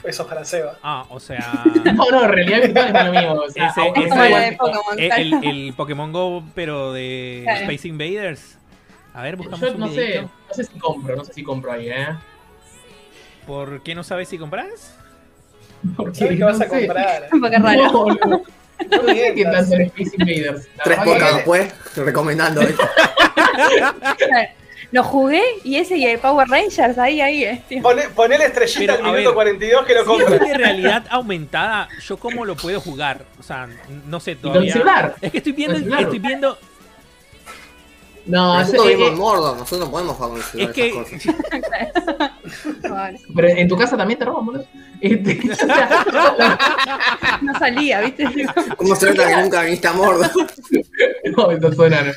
[0.03, 0.77] eso es para Seba.
[0.81, 1.63] Ah, o sea.
[1.93, 3.33] No, no, en realidad virtual es malo mío.
[3.43, 3.81] O sea, Ese-
[4.15, 4.99] la igual- Pokémon.
[4.99, 7.59] el, el- el Pokémon Go, pero de Claro.
[7.71, 8.57] Space Invaders.
[9.13, 11.71] A ver, buscamos Yo un no sé, no sé si compro, no sé si compro
[11.71, 12.07] ahí, ¿eh?
[13.47, 14.93] ¿Por qué no sabes si compras?
[15.95, 16.85] Porque ¿Sabes qué vas no a sé.
[16.85, 17.27] comprar?
[17.31, 18.17] Un poco raro.
[18.27, 18.43] No.
[19.07, 20.67] No sé qué tanto en Space Invaders.
[20.83, 22.87] Tres que- después, recomendando esto.
[24.91, 27.81] Lo jugué y ese y el Power Rangers ahí, ahí, eh, tío.
[27.81, 30.35] Poné, poné la estrellita Pero, al minuto ver, 42 que lo Si compra.
[30.35, 33.25] es de realidad aumentada, ¿yo cómo lo puedo jugar?
[33.39, 33.67] O sea,
[34.05, 35.15] no sé ¿Y con todavía.
[35.21, 36.57] Es que estoy viendo, estoy viendo.
[38.27, 40.89] No, Nosotros vimos eh, Mordor, nosotros no podemos jugar Es que.
[40.89, 42.31] esas cosas.
[43.35, 44.65] Pero en tu casa también te roban, boludo.
[44.99, 46.05] Este, o sea,
[47.41, 48.25] No salía, ¿viste?
[48.75, 50.29] ¿Cómo se nota que nunca viniste a Mordor?
[51.37, 52.11] no, esto suena, ¿no?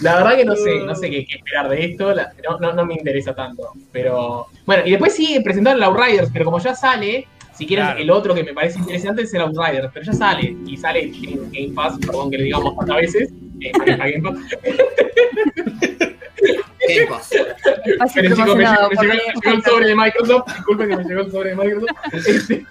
[0.00, 2.72] La verdad que no sé, no sé qué, qué esperar de esto, la- no, no,
[2.72, 3.72] no me interesa tanto.
[3.90, 7.26] Pero bueno, y después sí presentaron el Outriders, pero como ya sale,
[7.62, 8.00] si quieren Claro.
[8.00, 11.50] el otro que me parece interesante es el Outriders, pero ya sale, y sale en
[11.52, 14.38] Game Pass, perdón que le digamos tantas veces, eh, Game Pass.
[16.88, 17.30] Game Pass.
[18.14, 21.04] Pero chicos, me, llegó- me llegó, me llegó el sobre de Microsoft, disculpen que me
[21.04, 21.90] llegó el sobre de Microsoft.
[22.14, 22.66] Este-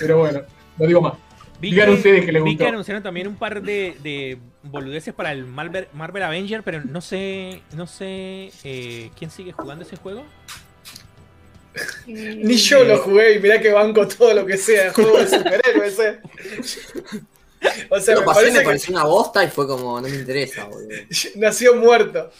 [0.00, 0.40] pero bueno,
[0.78, 1.14] no digo más.
[1.60, 2.64] Vi Digan ustedes que les vi gustó.
[2.64, 7.00] que anunciaron también un par de, de boludeces para el Marvel, Marvel Avenger, pero no
[7.00, 10.24] sé, no sé eh, quién sigue jugando ese juego.
[12.06, 15.98] Ni yo lo jugué y mirá que banco todo lo que sea juego de superhéroes,
[15.98, 16.20] eh.
[17.90, 20.06] O sea, Lo me pasé y me que pareció una bosta y fue como, no
[20.08, 20.88] me interesa, boludo.
[21.36, 22.30] nació muerto.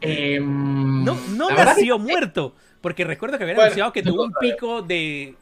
[0.00, 4.24] Em, No, no que- nació muerto, porque recuerdo que habían Bueno, anunciado que no tuvo
[4.24, 5.34] un pico de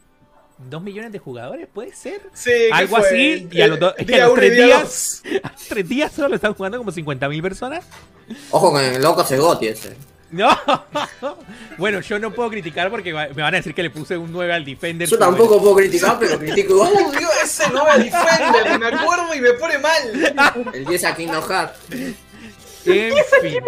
[0.69, 2.21] 2 millones de jugadores, ¿puede ser?
[2.33, 3.07] Sí, ¿qué Algo fue?
[3.07, 5.21] así, y a los do- a los y tres día días- dos.
[5.43, 7.85] A tres días solo lo están jugando como 50.000 personas.
[8.51, 9.95] Ojo con el loco ese Goti ese.
[10.31, 10.49] No.
[11.77, 14.53] Bueno, yo no puedo criticar porque me van a decir que le puse un 9
[14.53, 15.07] al Defender.
[15.07, 16.91] Yo pero tampoco puedo criticar, pero critico igual.
[16.93, 20.71] Uh, Dios, ese no me Defender, me acuerdo y me pone mal.
[20.73, 21.79] El 10 a Kingdom Hearts.
[22.85, 23.63] En fin.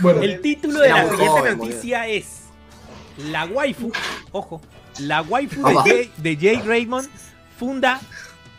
[0.00, 2.42] Bueno, El título de la siguiente joven, noticia es
[3.16, 3.92] La waifu,
[4.32, 4.60] ojo,
[4.98, 5.74] la waifu de.
[5.74, 7.08] Jay, de Jay Raymond
[7.58, 8.00] funda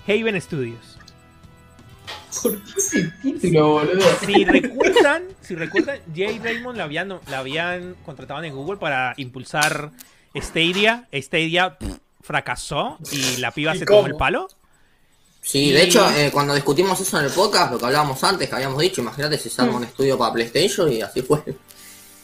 [0.07, 0.94] Haven Studios.
[2.41, 4.05] ¿Por qué ese título, boludo?
[4.25, 9.91] Si recuerdan, si recuerdan, Jay Raymond la habían, la habían contratado en Google para impulsar
[10.35, 11.07] Stadia.
[11.13, 14.47] Stadia pff, fracasó y la piba ¿Y se tomó el palo.
[15.41, 18.55] Sí, de hecho, eh, cuando discutimos eso en el podcast, lo que hablábamos antes, que
[18.55, 21.43] habíamos dicho, imagínate si se arma un estudio para PlayStation y así fue.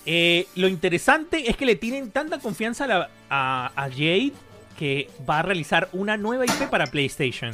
[0.07, 4.33] Eh, lo interesante es que le tienen tanta confianza a, la- a- a Jade
[4.79, 7.53] que va a realizar una nueva IP para PlayStation.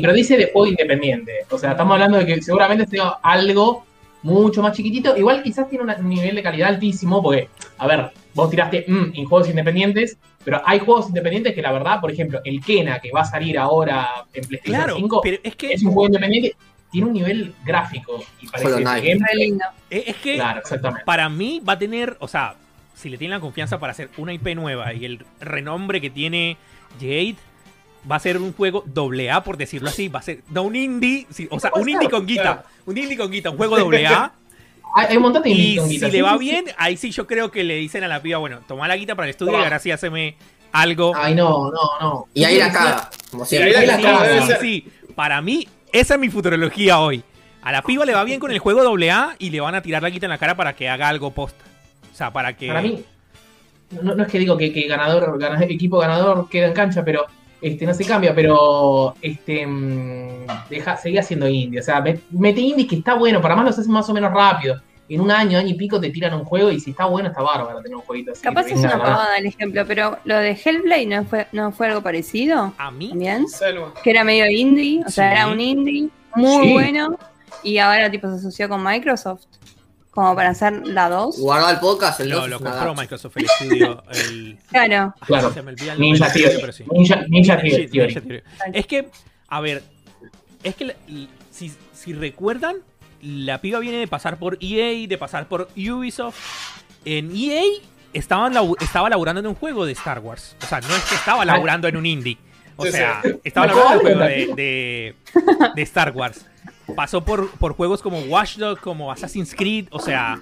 [0.00, 1.32] Pero dice de juego independiente.
[1.50, 3.84] O sea, estamos hablando de que seguramente sea algo
[4.22, 5.16] mucho más chiquitito.
[5.16, 9.24] Igual quizás tiene un nivel de calidad altísimo, porque, a ver, vos tiraste mm, en
[9.24, 13.22] juegos independientes, pero hay juegos independientes que la verdad, por ejemplo, el Kena que va
[13.22, 16.56] a salir ahora en PlayStation Claro, 5, pero es que, es un juego independiente,
[16.90, 19.58] tiene un nivel gráfico y parece gameplay-
[19.90, 21.04] es que Claro, exactamente.
[21.04, 22.54] para mí va a tener, o sea,
[22.94, 26.56] si le tienen la confianza para hacer una IP nueva y el renombre que tiene
[26.98, 27.36] Jade,
[28.10, 30.08] va a ser un juego doble A, por decirlo así.
[30.08, 32.64] Va a ser, no un indie, sí, o sea, un indie con guita.
[32.86, 34.32] Un indie con guita, un juego doble A.
[34.94, 37.26] Hay, un montón de Y indies con si guitas, le va bien, ahí sí yo
[37.26, 39.62] creo que le dicen a la piba, bueno, toma la guita para el estudio y
[39.62, 40.36] ahora sí haceme
[40.72, 41.12] algo.
[41.14, 42.26] Ay, no, no, no.
[42.32, 43.76] Y ahí la caga, como Y siempre.
[43.76, 44.88] ahí la caga, sí, sí.
[45.14, 47.22] Para mí, esa es mi futurología hoy.
[47.62, 49.82] A la piba le va bien con el juego doble A y le van a
[49.82, 51.64] tirar la guita en la cara para que haga algo posta.
[52.10, 52.68] O sea, para que...
[52.68, 53.04] Para mí,
[53.90, 57.26] no, no es que digo que, que ganador, gana- equipo ganador queda en cancha, pero
[57.60, 61.80] este no se cambia, pero este mm, deja, seguía siendo indie.
[61.80, 64.32] O sea, met- mete indie que está bueno, para más los haces más o menos
[64.32, 64.80] rápido.
[65.10, 67.40] En un año, año y pico te tiran un juego y si está bueno, está
[67.40, 68.42] bárbaro tener un jueguito así.
[68.42, 71.86] Capaz que es una pavada el ejemplo, pero lo de Hellblade no fue, no fue
[71.88, 73.46] algo parecido A mí, también.
[74.04, 75.36] Que era medio indie, o sea, Sí.
[75.36, 76.72] era un indie muy Sí.
[76.74, 77.18] bueno.
[77.62, 79.44] Y ahora tipo se asoció con Microsoft
[80.18, 81.38] como para hacer la 2.
[81.38, 82.94] Guarda el podcast, el lo, 2 lo es una compró.
[82.94, 84.02] Microsoft el estudio.
[84.10, 84.58] El...
[84.68, 85.14] Claro.
[85.20, 85.52] Ay, Claro.
[85.52, 86.56] Se me olvida el Ninja Theory.
[86.60, 86.84] pero sí.
[86.90, 87.88] Ninja, Ninja Ninja- Theory.
[88.14, 88.42] Ninja Theory.
[88.72, 89.08] Es que,
[89.48, 89.82] a ver,
[90.64, 90.96] es que
[91.52, 92.76] si, si recuerdan,
[93.22, 96.36] la piba viene de pasar por EA, de pasar por Ubisoft.
[97.04, 97.62] En EA
[98.12, 100.56] estaban estaba laburando en un juego de Star Wars.
[100.62, 102.38] O sea, no es que estaba laburando en un indie.
[102.76, 103.34] O Sí, sea, sí.
[103.44, 105.14] estaba laburando en un juego de, de-
[105.76, 106.44] de Star Wars.
[106.96, 109.88] Pasó por, por juegos como Watch Dogs, como Assassin's Creed.
[109.90, 110.38] O sea,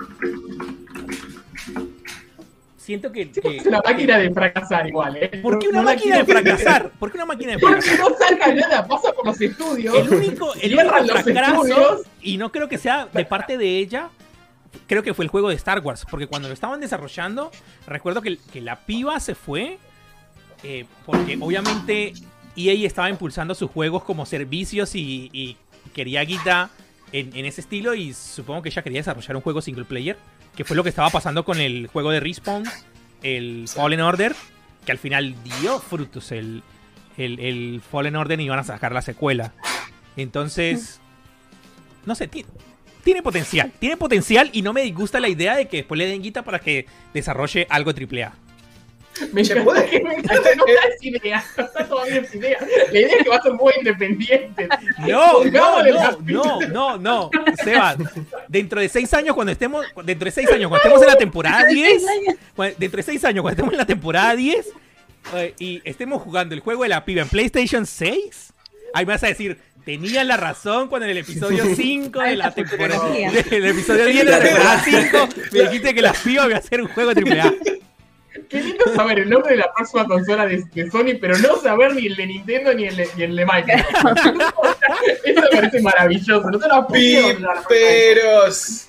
[2.76, 3.30] siento que...
[3.30, 5.40] que- Es una máquina de fracasar igual, ¿eh?
[5.42, 6.90] ¿Por qué una máquina de fracasar?
[6.98, 8.10] ¿Por qué una máquina de Porque fracasar?
[8.10, 9.94] no salga nada, pasa por los estudios.
[9.96, 12.02] El único, el único los fracaso, estudios.
[12.22, 14.08] y no creo que sea de parte de ella,
[14.86, 17.50] creo que fue el juego de Star Wars, porque cuando lo estaban desarrollando,
[17.86, 19.78] recuerdo que, que la piba se fue,
[20.62, 22.12] eh, porque obviamente
[22.56, 25.56] EA estaba impulsando sus juegos como servicios y, y
[25.94, 26.70] quería guita
[27.12, 30.16] en, en ese estilo y supongo que ella quería desarrollar un juego single player,
[30.56, 32.64] que fue lo que estaba pasando con el juego de Respawn,
[33.22, 34.34] el Fallen Order,
[34.84, 36.62] que al final dio frutos el,
[37.16, 39.52] el, el Fallen Order y iban a sacar la secuela.
[40.16, 41.00] Entonces,
[42.04, 42.46] no sé, ti-
[43.04, 46.22] tiene potencial, tiene potencial y no me disgusta la idea de que después le den
[46.22, 48.32] guita para que desarrolle algo AAA.
[49.32, 49.86] Me ¿Se puede?
[49.88, 52.58] que- me encanta, no está esa idea, no está todavía esa idea.
[52.92, 54.68] La idea es que va a ser muy independiente.
[55.06, 57.30] No, no, no, no, no, no,
[57.62, 57.96] Seba.
[58.48, 61.64] Dentro de seis años, cuando estemos, dentro de seis años, cuando estemos en la temporada
[61.66, 62.02] 10,
[62.54, 64.66] cu- dentro de seis años, cuando estemos en la temporada 10
[65.34, 68.52] eh, y estemos jugando el juego de la piba en PlayStation 6,
[68.94, 72.50] ahí me vas a decir, tenían la razón cuando en el episodio 5 de la
[72.52, 73.30] temporada, futurología.
[73.30, 76.80] del episodio 10 de la temporada 5, me dijiste que las pibas iban a hacer
[76.82, 77.54] un juego AAA.
[78.48, 81.94] Qué lindo saber el nombre de la próxima consola de, de Sony, pero no saber
[81.94, 84.26] ni el de Nintendo ni el de, ni el de Microsoft.
[85.24, 86.50] Eso me parece maravilloso.
[86.50, 88.88] No te lo Piperos.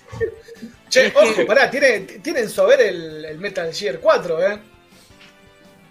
[0.90, 4.48] Che, Es que- ojo, pará, tiene, tiene en su haber el, el Metal Gear 4,
[4.48, 4.60] ¿eh?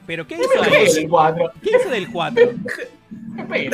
[0.06, 1.52] Pero ¿qué ¿Qué hizo del, el 4?
[1.62, 2.50] ¿qué hizo del 4?
[3.36, 3.70] ¿Qué pegué?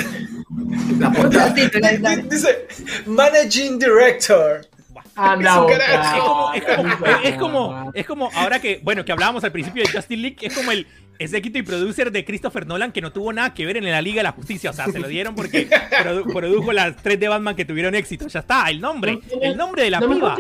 [0.99, 1.51] La portada.
[1.51, 2.67] Dice
[3.07, 4.67] Managing Director.
[5.14, 9.53] Anda, Es como, es como, es como, es como ahora que, bueno, que hablábamos al
[9.53, 10.87] principio de Justin League, es como el
[11.18, 14.22] executive producer de Christopher Nolan que no tuvo nada que ver en la Liga de
[14.25, 14.70] la Justicia.
[14.70, 18.27] O sea, se lo dieron porque produ- produjo las tres de Batman que tuvieron éxito.
[18.29, 20.37] Ya está, el nombre, el nombre de la ¿No me piba.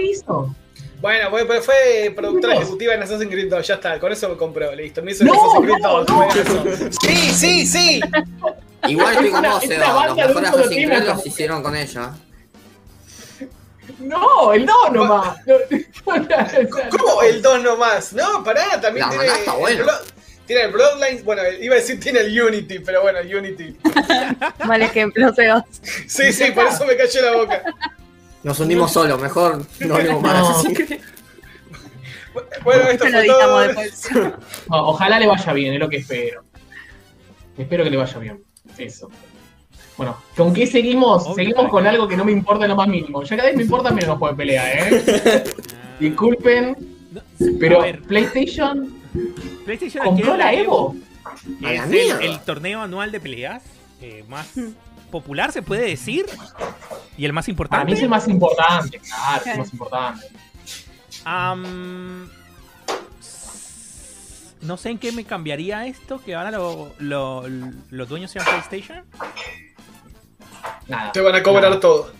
[1.00, 4.36] Bueno, fue, fue- fue productora ejecutiva en Assassin's Creed 2, ya está, con eso me
[4.36, 5.02] compró, listo.
[5.02, 6.14] Me hizo No, Assassin's Creed no, 2, no.
[6.16, 6.64] juegazo.
[7.02, 8.00] Sí, sí, sí.
[8.88, 10.06] Igual estoy con vos, Seba.
[10.06, 12.12] Los mejores Assassin's Creed los hicieron con ella.
[14.00, 15.36] No, el 2 nomás.
[16.90, 18.12] ¿Cómo el 2 nomás?
[18.12, 19.26] No, pará, también La tiene.
[19.26, 19.86] maná está el bueno.
[20.46, 23.76] Tiene el Bloodlines, bueno, iba a decir tiene el Unity, pero bueno, el Unity.
[24.66, 25.64] Mal ejemplo, Sebas.
[26.08, 27.62] Sí, sí, por eso me cayó la boca.
[28.42, 30.70] Nos hundimos solos, mejor no hablemos más No.
[32.64, 33.60] Bueno, esto fue editamos todo.
[33.60, 34.08] después.
[34.68, 36.42] No, ojalá le vaya bien, es lo que espero.
[37.58, 38.42] Espero que le vaya bien.
[38.78, 39.10] Eso.
[39.96, 41.24] Bueno, ¿con qué seguimos?
[41.24, 43.22] Obvio, seguimos con algo que no me importa lo más mínimo.
[43.22, 45.44] Ya cada vez me importa menos los juegos de pelea, ¿eh?
[46.00, 46.76] Disculpen,
[47.60, 48.92] pero a PlayStation
[49.64, 50.96] PlayStation compró la Evo.
[51.64, 53.62] A la Es el, el torneo anual de peleas
[54.00, 54.48] eh, más
[55.10, 56.24] popular, se puede decir.
[57.18, 57.92] Y el más Para mí importante.
[57.92, 60.26] es el más importante, claro, es el más importante.
[64.62, 67.44] No sé en qué me cambiaría esto, que ahora lo- lo-
[67.90, 69.04] los dueños sean PlayStation.
[70.88, 71.12] Nada.
[71.12, 71.80] Te van a cobrar Nada.
[71.80, 72.12] todo.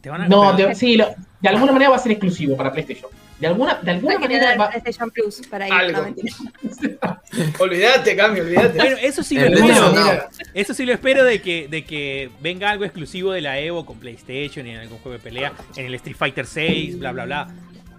[0.00, 2.72] Te van a- No, de, sí, lo- de alguna manera va a ser exclusivo para
[2.72, 3.10] PlayStation.
[3.38, 5.72] De alguna, de alguna manera va, PlayStation Plus para ir.
[5.72, 5.98] Algo.
[5.98, 6.34] no, mentira.
[7.58, 8.78] Olvídate, cambio, olvídate.
[8.78, 10.28] Bueno, eso sí lo espero.
[10.54, 13.98] Eso sí lo espero de que, de que venga algo exclusivo de la Evo con
[13.98, 17.48] PlayStation y en algún juego de pelea, en el Street Fighter 6, bla bla bla.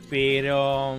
[0.10, 0.98] Pero.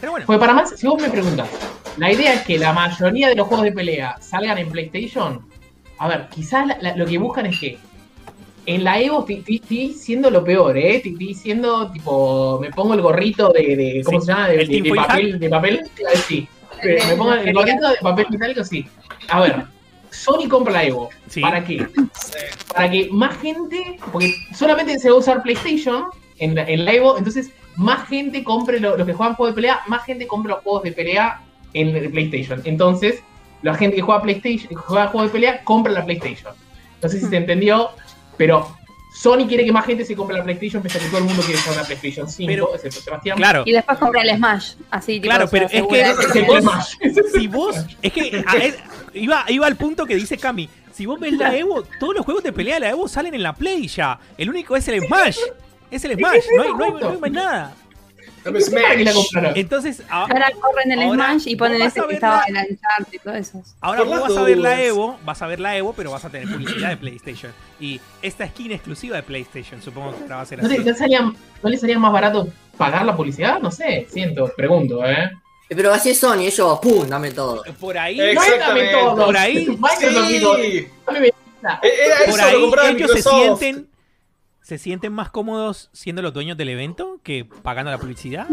[0.00, 0.26] Pero bueno.
[0.26, 1.48] Porque para más, si vos me preguntas,
[1.96, 5.48] la idea es que la mayoría de los juegos de pelea salgan en PlayStation.
[6.02, 7.78] A ver, quizás la- la- lo que buscan es que
[8.66, 10.96] en la Evo estoy- siendo lo peor, ¿eh?
[10.96, 14.48] Estoy- siendo tipo, me pongo el gorrito de, de- ¿cómo Sí, se llama?
[14.48, 15.80] De, papel, de papel,
[16.26, 16.48] sí.
[16.82, 18.84] Me pongo el gorrito de papel metálico, sí.
[19.28, 19.62] A ver,
[20.10, 21.08] Sony compra la Evo.
[21.28, 21.40] Sí.
[21.40, 21.86] ¿Para qué?
[22.74, 26.06] Para que más gente, porque solamente se va a usar PlayStation
[26.38, 29.60] en la, en la Evo, entonces más gente compre lo- los que juegan juegos de
[29.60, 31.40] pelea, más gente compra los juegos de pelea
[31.74, 32.60] en el PlayStation.
[32.64, 33.22] Entonces,
[33.62, 36.52] la gente que juega PlayStation, que juega juegos de pelea, compra la PlayStation.
[37.02, 37.90] No sé si se entendió,
[38.36, 38.76] pero
[39.14, 41.42] Sony quiere que más gente se compre la PlayStation, pese a que todo el mundo
[41.42, 43.36] quiere jugar una PlayStation 5, Pero- excepto Sebastián.
[43.36, 43.62] Claro.
[43.66, 44.74] Y después compra el Smash.
[44.90, 46.98] Así, tipo, Claro, pero es que- vos-.
[47.34, 47.76] Si vos.
[48.00, 48.42] Es que.
[48.46, 48.78] a- es-
[49.14, 50.68] iba, iba al punto que dice Cami.
[50.92, 53.42] Si vos ves la Evo, todos los juegos de pelea de la Evo salen en
[53.42, 54.18] la Play ya.
[54.38, 55.38] El único es el Smash.
[55.90, 56.44] Es el Smash.
[56.56, 57.74] No hay, no hay- no hay más nada.
[58.44, 59.52] Smash.
[59.54, 63.12] Entonces, Ahora corren el Ahora, Smash y ponen ese que estaba la- en el Uncharted
[63.12, 63.62] y todo eso.
[63.80, 64.82] Ahora vos vas a ver la.
[64.82, 67.52] Evo, vas a ver la Evo, pero vas a tener publicidad de PlayStation.
[67.80, 70.78] Y esta skin exclusiva de PlayStation, supongo que ahora va a ser ¿No, así.
[70.78, 73.60] no ¿No les salía más barato pagar la publicidad?
[73.60, 75.30] No sé, siento, pregunto, ¿eh?
[75.68, 77.06] Eh, Pero así es Sony, ellos, ¡pum!
[77.08, 77.62] Dame todo.
[77.80, 79.26] Por ahí, Eh, dame todo.
[79.26, 79.72] Por ahí, Sí.
[79.72, 83.88] Eh, por eso, lo ahí ellos se sienten,
[84.60, 88.46] se sienten más cómodos siendo los dueños del evento que pagando la publicidad.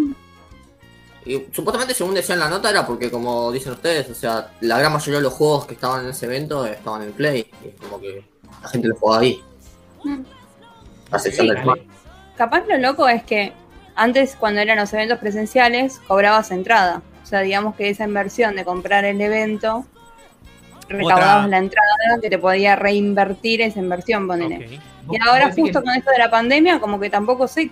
[1.25, 4.79] Y supuestamente, según decía en la nota, era porque, como dicen ustedes, o sea, la
[4.79, 7.51] gran mayoría de los juegos que estaban en ese evento estaban en Play.
[7.63, 8.23] Y es como que
[8.61, 9.43] la gente lo juega ahí.
[10.03, 10.21] Mm.
[11.11, 11.65] A excepción del Dale.
[11.65, 11.79] Smash.
[12.37, 13.51] Capaz lo loco es que
[13.95, 17.01] antes, cuando eran los eventos presenciales, cobrabas entrada.
[17.21, 19.85] O sea, digamos que esa inversión de comprar el evento
[20.87, 24.79] recaudabas Otra- la entrada que te podía reinvertir esa inversión, ponele.
[25.11, 27.71] Y ahora justo que- con esto de la pandemia, como que tampoco sé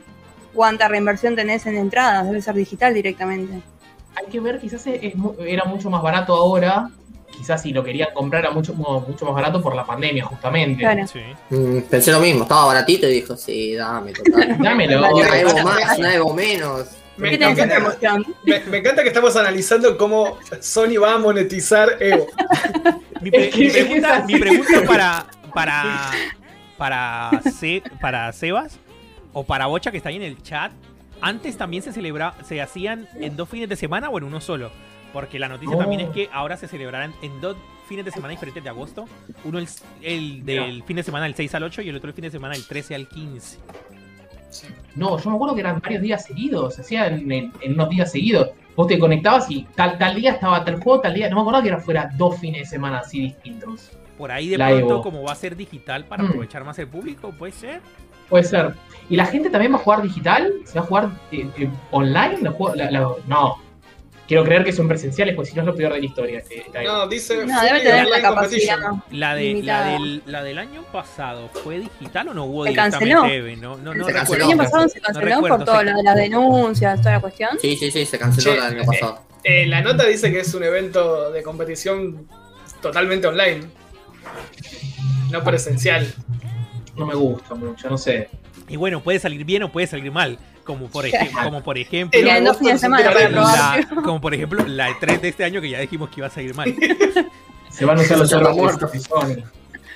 [0.58, 3.62] cuánta reinversión tenés en entradas, debe ser digital directamente.
[4.16, 5.14] hay que ver, quizás es-
[5.46, 6.90] era mucho más barato ahora.
[7.32, 10.80] Quizás si lo querían comprar era mucho, mu- mucho más barato por la pandemia, justamente.
[10.80, 11.06] Claro.
[11.06, 11.20] Sí.
[11.52, 14.58] Mm, pensé lo mismo, estaba baratito y dijo, sí, dame, total.
[14.60, 15.14] Dámelo.
[15.16, 15.40] Una.
[15.40, 16.88] Evo más, una Evo menos.
[17.18, 18.36] Me, ¿Qué me tenés en encanta, promoción?
[18.44, 22.26] me- me encanta que estamos analizando cómo Sony va a monetizar Evo.
[23.22, 26.12] Mi, pre- Es que- mi es que pregunta, mi pregunta para para
[26.78, 28.78] para Ce- para Sebas
[29.40, 30.72] o para Bocha que está ahí en el chat.
[31.22, 34.72] Antes también se celebra, se hacían en dos fines de semana o en uno solo.
[35.14, 35.80] Porque la noticia Oh.
[35.80, 37.56] también es que ahora se celebrarán en dos
[37.88, 39.06] fines de semana diferentes de agosto.
[39.44, 39.68] Uno el,
[40.02, 42.32] el del fin de semana del 6 al 8 y el otro el fin de
[42.32, 43.58] semana del 13 al 15.
[44.96, 48.12] No, yo me acuerdo que eran varios días seguidos, se hacían en, en unos días
[48.12, 48.50] seguidos.
[48.76, 51.30] Vos te conectabas y tal, tal día estaba tal juego, tal día.
[51.30, 53.92] No me acuerdo que era fuera dos fines de semana así distintos.
[54.18, 55.02] Por ahí de La pronto, Evo.
[55.04, 56.28] como va a ser digital para Mm.
[56.28, 57.82] aprovechar más el público, puede ser.
[58.30, 58.74] Puede ser.
[59.10, 60.52] ¿Y la gente también va a jugar digital?
[60.66, 62.40] ¿Se va a jugar eh, eh, online?
[62.42, 63.56] ¿Los juegos- la- la- no.
[64.28, 66.44] Quiero creer que son presenciales, porque si no es lo peor de la historia.
[66.50, 66.66] eh.
[66.84, 68.78] No, dice No, debe tener la capacidad.
[69.12, 73.24] La, de, la, del, la del año pasado, ¿fue digital o no hubo Se canceló.
[73.56, 74.44] No, no, no Se canceló.
[74.44, 77.52] El año pasado se canceló recuerdo, por todo lo de las denuncias, toda la cuestión.
[77.62, 79.22] Sí, sí, sí, se canceló Che, el año eh, pasado.
[79.46, 82.28] Eh, la nota dice que es un evento de competición
[82.82, 83.62] totalmente online.
[85.32, 86.14] No presencial.
[86.98, 88.30] No me gusta mucho, no sé.
[88.68, 90.38] Y bueno, puede salir bien o puede salir mal.
[90.64, 95.62] Como por, ejem- como por ejemplo, la, como por ejemplo la E3 de este año
[95.62, 96.76] que ya dijimos que iba a salir mal.
[97.72, 98.88] Se van a usar los Ya está servidores muerto.
[98.88, 99.44] de Sony.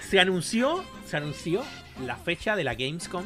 [0.10, 1.64] Se anunció, se anunció
[2.06, 3.26] la fecha de la Gamescom.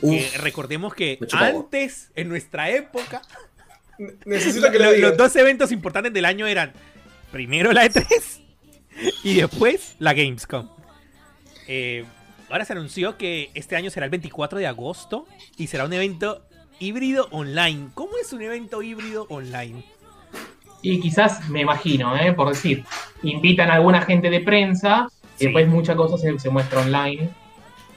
[0.00, 3.20] Uf, recordemos que antes, en nuestra época,
[4.24, 5.10] Necesito que lo- lo digas.
[5.10, 6.72] los dos eventos importantes del año eran
[7.30, 8.06] primero la E3
[9.22, 10.68] y después la Gamescom.
[11.68, 12.04] Eh,
[12.54, 16.42] ahora se anunció que este año será el 24 de agosto y será un evento
[16.78, 17.88] híbrido online.
[17.94, 19.84] ¿Cómo es un evento híbrido online?
[20.80, 22.32] Y quizás, me imagino, ¿eh?
[22.32, 22.84] por decir,
[23.24, 25.08] invitan a alguna gente de prensa
[25.40, 27.28] y después muchas cosas se, se muestra online.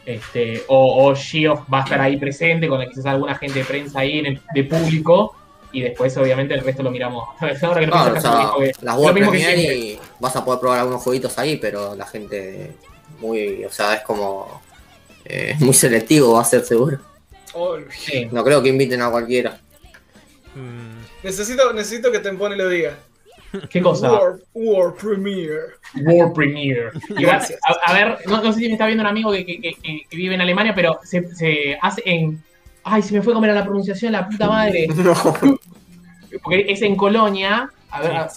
[0.07, 3.99] Este, o, o Geoff va a estar ahí presente con quizás alguna gente de prensa
[3.99, 5.35] ahí en el, de público
[5.71, 7.27] y después obviamente el resto lo miramos.
[7.61, 10.79] Ahora que pienso, o sea, las lo World mismo que y vas a poder probar
[10.79, 12.73] algunos jueguitos ahí, pero la gente
[13.19, 14.61] muy, o sea, es como
[15.25, 16.99] eh, muy selectivo va a ser seguro.
[17.53, 18.27] Oh, Sí.
[18.31, 19.59] No creo que inviten a cualquiera.
[20.55, 22.97] Mm, necesito, necesito que Tempone lo diga.
[23.69, 24.11] ¿Qué cosa?
[24.11, 25.61] World, World Premiere.
[26.03, 26.91] World Premiere.
[27.67, 29.73] A, a ver, no, no sé si me está viendo un amigo que, que- que-
[29.81, 32.43] que- que vive en Alemania, pero se, se hace en.
[32.83, 34.87] Ay, se me fue a comer a la pronunciación, la puta madre.
[34.95, 35.13] No.
[36.43, 37.69] Porque es en Colonia.
[37.89, 38.29] A ver, a-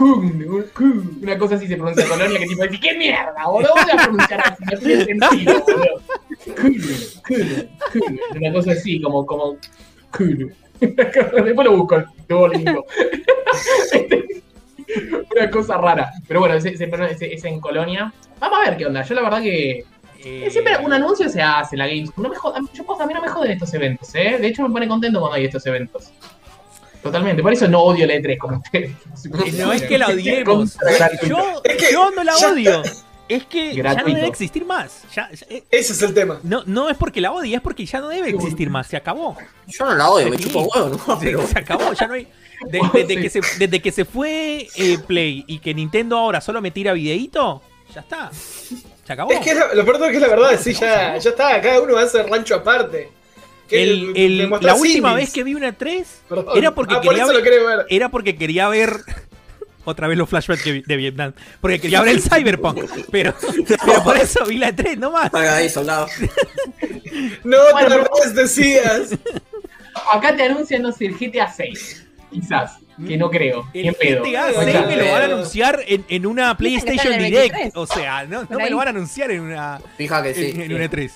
[0.00, 3.72] Una cosa así se pronuncia Colonia que tipo ¿qué mierda, boludo?
[3.74, 6.00] Voy a pronunciar así, no tiene sentido, boludo.
[8.36, 9.56] Una cosa así, como, como.
[10.80, 12.84] Después lo busco, Duolingo.
[15.36, 16.10] una cosa rara.
[16.26, 18.12] Pero bueno, ese, ese- ese- es en Colonia.
[18.40, 19.02] Vamos a ver qué onda.
[19.02, 19.84] Yo la verdad que
[20.24, 22.24] eh, siempre un anuncio se hace la Gamescom.
[22.24, 24.38] No me jodan, yo posta, a mí no me joden estos eventos, ¿eh?
[24.40, 26.10] De hecho me pone contento cuando hay estos eventos.
[27.02, 28.92] Totalmente, por eso no odio la E3 como ustedes.
[29.58, 30.76] No es que la odiemos.
[31.28, 32.82] Yo, Es que yo no la odio.
[33.28, 35.02] Es que ya no debe existir más.
[35.14, 36.38] Ya- ya- eh, Ese es el tema.
[36.42, 38.86] no, no es porque la odie, es porque ya no debe existir más.
[38.86, 39.36] Se acabó.
[39.66, 40.44] Yo no la odio, me Sí.
[40.44, 41.18] chupo huevo, ¿no?
[41.18, 42.28] Se, Pero se acabó, ya no hay.
[42.66, 46.60] de- desde, que se, desde que se fue eh, Play y que Nintendo ahora solo
[46.60, 47.62] me tira videíto,
[47.94, 48.30] ya está.
[48.32, 49.30] Se acabó.
[49.32, 51.60] Es que lo peor de todo es que es la verdad, sí, ya, ya está,
[51.60, 53.10] cada uno hace rancho aparte.
[53.72, 55.16] El- el- la última Sims.
[55.20, 56.58] vez que vi una 3 Perdón.
[56.58, 57.86] era porque ah, por quería eso ver- lo quiere ver.
[57.88, 58.96] era porque quería ver
[59.84, 61.32] otra vez los flashbacks de, Vietnam.
[61.60, 62.84] Porque quería ver el Cyberpunk.
[63.10, 63.34] Pero,
[63.84, 65.30] pero por eso vi la 3 nomás.
[65.32, 66.06] Salga ahí, soldado.
[67.44, 69.10] No Bueno, te pero- lo decías.
[70.12, 72.06] Acá te anuncian, no sé, el GTA 6.
[72.32, 72.78] Quizás.
[73.06, 73.68] Que no creo.
[73.74, 74.22] El en pedo.
[74.22, 77.52] GTA O 6 sea, me lo van a anunciar en, en una PlayStation Direct.
[77.54, 77.72] 23.
[77.74, 80.50] O sea, no, no me lo van a anunciar en una, Fija que sí.
[80.54, 81.10] en, en una E3.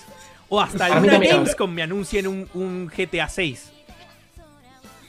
[0.49, 1.35] O hasta A en mí una también.
[1.37, 3.71] Gamescom me anuncien un, un GTA 6.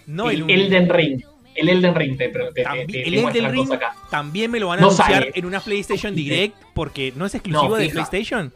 [0.07, 0.51] No el un.
[0.51, 1.23] Elden Ring.
[1.55, 3.95] El Elden Ring te, te, te, También, te- el Elden la Ring acá.
[4.11, 5.33] también me lo van a No anunciar sale.
[5.35, 7.89] en una PlayStation Direct porque no es exclusivo No, de.
[7.91, 8.53] PlayStation.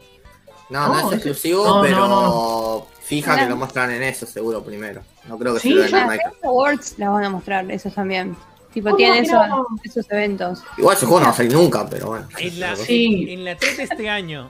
[0.69, 5.01] No, no, No, es exclusivo, pero no, fija que lo muestran en eso seguro primero.
[5.27, 6.07] No creo que Sí, se lo
[6.43, 8.35] Awards las van a mostrar, esos también.
[8.73, 9.67] Tipo, ¿Cómo tienen que esos, no?
[9.83, 10.63] esos eventos.
[10.77, 12.27] Igual ese juego no va a salir nunca, pero bueno.
[12.39, 13.27] En la, Sí.
[13.29, 14.49] en la 3 de este año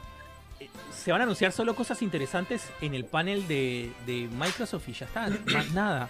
[1.03, 5.05] se van a anunciar solo cosas interesantes en el panel de, de Microsoft y ya
[5.05, 6.09] está, más nada.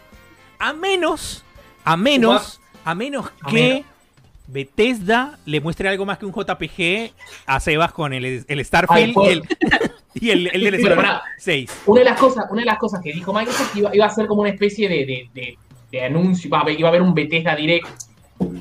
[0.59, 1.43] A menos,
[1.83, 3.83] a menos, a menos A que
[4.47, 7.11] Bethesda le muestre algo más que un JPG
[7.45, 9.43] a Sebas con el, el Starfield Ay, y el,
[10.13, 11.23] y el, el DLC Pero pará.
[11.37, 11.83] 6.
[11.87, 14.27] Una de las cosas, una de las cosas que dijo Microsoft iba, iba a ser
[14.27, 15.57] como una especie de, de, de-
[15.91, 17.87] de anuncio, iba a, haber, iba a haber un Bethesda Direct.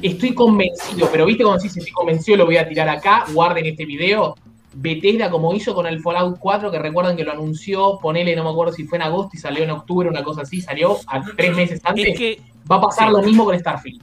[0.02, 3.86] Estoy convencido, pero viste cuando dices estoy convencido, lo voy a tirar acá, guarden este
[3.86, 4.34] video.
[4.74, 8.50] Bethesda, como hizo con el Fallout 4, que recuerdan que lo anunció, ponele, no me
[8.50, 11.54] acuerdo si fue en agosto y salió en octubre, una cosa así, salió a tres
[11.56, 12.08] meses antes.
[12.08, 13.12] Es que, va a pasar sí.
[13.12, 14.02] lo mismo con Starfield.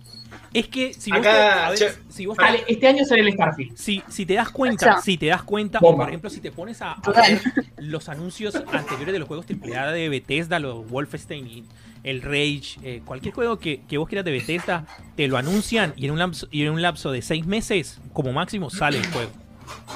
[0.54, 3.22] es que si vos, Acá, te, a ver, che, si vos te- este año sale
[3.22, 3.78] el Starfield.
[3.78, 6.04] si, si te das cuenta, si te das cuenta, Bomba.
[6.04, 7.42] por ejemplo, si te pones a, ver
[7.78, 11.64] los anuncios anteriores de los juegos AAA de Bethesda, los Wolfenstein y
[12.04, 16.06] el Rage, eh, cualquier juego que, que vos quieras de Bethesda, te lo anuncian y
[16.06, 19.32] en un lapso, y en un lapso de seis meses, como máximo, sale el juego.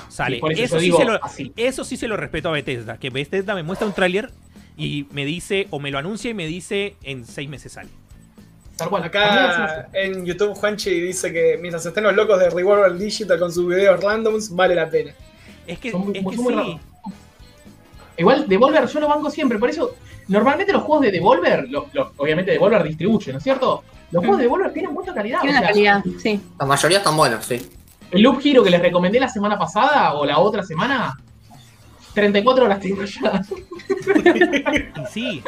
[0.10, 0.40] Sale.
[0.56, 1.54] Sí, eso sí digo se lo, así.
[1.56, 4.32] eso sí se lo respeto a Bethesda, que Bethesda me muestra un tráiler
[4.78, 7.90] y me dice, o me lo anuncia y me dice en seis meses sale.
[8.78, 9.04] Tal cual.
[9.04, 13.68] Acá en YouTube Juanchi dice que mientras estén los locos de Revolver Digital con sus
[13.68, 15.14] videos randoms, vale la pena.
[15.68, 16.48] Es que, Son muy- es que sí.
[16.50, 16.80] raros.
[18.18, 19.96] Igual, Devolver yo lo banco siempre, por eso,
[20.28, 23.84] normalmente los juegos de Devolver, lo- lo- obviamente Devolver distribuye, ¿no es cierto?
[24.12, 25.42] Los juegos de Devolver tienen mucha calidad.
[25.42, 26.40] Tiene o una sea, calidad, sí.
[26.60, 27.62] La mayoría están buenos, sí.
[28.14, 31.18] El Loop Hero que les recomendé la semana pasada o la otra semana,
[32.14, 33.42] 34 horas tengo ya.
[34.96, 35.44] Y sí.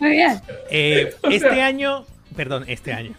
[0.00, 0.40] Muy bien.
[0.70, 2.04] Eh, sea- este año,
[2.34, 3.12] perdón, este año.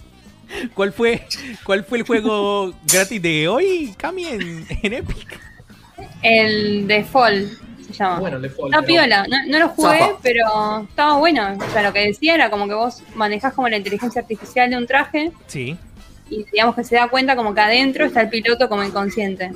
[0.74, 1.26] ¿Cuál fue,
[1.66, 5.40] cuál fue el juego gratis de hoy, Cami, en, en Epic?
[6.22, 7.50] El de Fall
[7.86, 8.20] se llama.
[8.20, 8.70] Bueno, le fue.
[8.70, 10.20] Está piola, no, no lo jugué, Zapa.
[10.22, 11.58] pero estaba bueno.
[11.58, 14.78] O sea, lo que decía era como que vos manejás como la inteligencia artificial de
[14.78, 15.78] un traje Sí.
[16.30, 19.52] Y digamos que se da cuenta como que adentro está el piloto como inconsciente.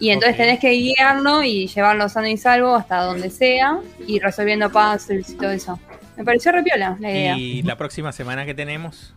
[0.00, 4.70] Y entonces tenés que guiarlo y llevarlo sano y salvo hasta donde sea y resolviendo
[4.70, 5.78] puzzles y todo eso.
[6.16, 7.36] Me pareció re piola la idea.
[7.38, 9.14] Y la próxima semana que tenemos.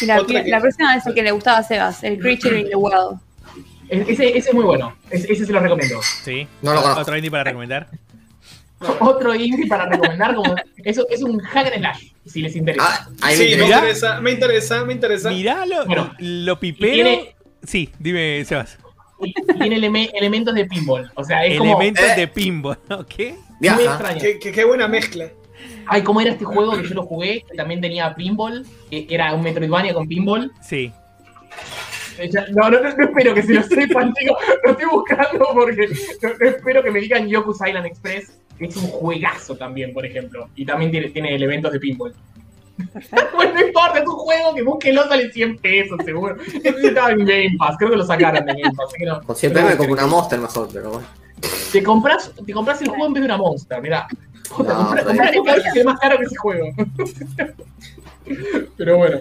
[0.00, 2.60] Y la, Otra que- la próxima es el que le gustaba a Sebas, el Creature
[2.60, 3.18] in the World.
[3.88, 6.00] Ese, ese es muy bueno, ese, ese se lo recomiendo.
[6.24, 6.46] Sí.
[6.62, 7.02] No lo conozco.
[7.02, 7.88] Otro indie para recomendar.
[9.00, 10.54] Otro indie para recomendar, como,
[10.84, 13.08] eso es un hack and slash, si les interesa.
[13.22, 15.30] Ah, sí, me interesa, me interesa, me interesa.
[15.30, 16.92] Mirá lo, Bueno, lo pipero.
[16.92, 18.78] tiene- Sí, dime, Sebas.
[19.58, 21.72] Tiene eleme- elementos de pinball, o sea, es como...
[21.80, 22.14] Elementos Eh.
[22.20, 23.14] de pinball, ¿ok?
[23.18, 23.82] Muy Viaja.
[23.82, 24.20] extraño.
[24.20, 25.30] Qué, qué- qué buena mezcla.
[25.86, 27.42] Ay, ¿cómo era este juego que yo lo jugué?
[27.50, 28.66] Que también tenía pinball.
[28.90, 30.52] que era un Metroidvania con pinball.
[30.62, 30.92] Sí.
[32.18, 34.36] Eh, No, no, no, no espero que se lo sepan, chicos.
[34.64, 35.88] Lo estoy buscando porque
[36.22, 40.48] no, no espero que me digan Yoku's Island Express, es un juegazo también, por ejemplo.
[40.56, 42.14] Y también tiene, tiene elementos de pinball.
[43.34, 46.36] bueno, no importa, es un juego que búsquenlo, sale 100 pesos, seguro.
[46.42, 48.86] Ese estaba en Game Pass, creo que lo sacaron de Game Pass.
[48.88, 51.06] así que no- Con siempre no me compro una Monster mejor, pero bueno.
[51.72, 54.06] Te compras, te compras el juego en vez de una Monster, mirá.
[54.58, 55.04] No, el
[55.38, 56.68] juego que es más caro que ese juego.
[58.76, 59.18] Pero bueno.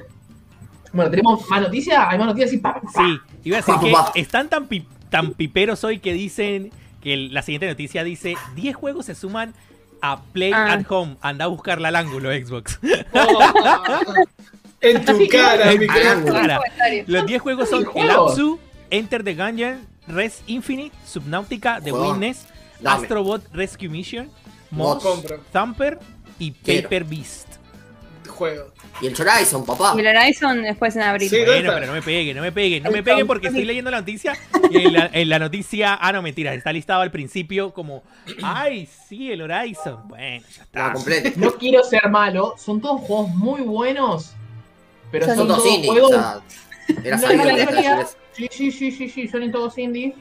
[0.94, 1.98] Bueno, tenemos más noticias.
[2.08, 2.90] Hay más noticias y pa, pa.
[2.94, 4.12] Sí, iba a decir Pa, que pa.
[4.16, 6.72] están tan, pi- tan piperos hoy que dicen
[7.14, 9.54] el- la siguiente noticia dice 10 juegos se suman
[10.02, 10.74] a Play Ah.
[10.74, 11.18] at Home.
[11.22, 12.80] Anda a buscarla al ángulo Xbox.
[14.82, 15.94] En tu cara, En mi tu
[16.32, 16.60] cara.
[17.08, 18.12] Los 10 juegos son ¿Qué El?
[18.12, 18.60] Apsu,
[18.92, 21.92] Enter the Gungeon, Res Infinite, Subnautica, The.
[21.92, 22.46] Witness,
[22.80, 23.02] Dame.
[23.04, 24.30] Astrobot Rescue Mission,
[24.70, 25.04] Moss.
[25.52, 25.98] Thumper
[26.38, 26.84] y Quiero.
[26.84, 27.48] Paper Beast.
[28.28, 28.68] Juego.
[29.02, 29.94] Y el Horizon, papá.
[29.98, 31.30] Y el Horizon después en abril.
[31.30, 31.38] Sí.
[31.38, 33.92] ¿dónde Bueno, pero no me peguen, no me peguen, no me peguen porque estoy leyendo
[33.92, 34.38] la noticia
[34.72, 38.04] y en la, en la noticia, ah no, mentira, está listado al principio como,
[38.42, 40.08] ay, sí, el Horizon.
[40.08, 40.94] Bueno, ya está.
[40.94, 41.32] completa.
[41.36, 42.56] No quiero ser malo.
[42.58, 44.34] Son todos juegos muy buenos.
[45.12, 45.92] Pero Son son, Son dos todos indies.
[45.92, 46.12] juegos.
[46.12, 46.42] O sea,
[47.04, 48.08] era No, la.
[48.32, 50.14] Sí, sí, sí, sí, sí, son en todos indies.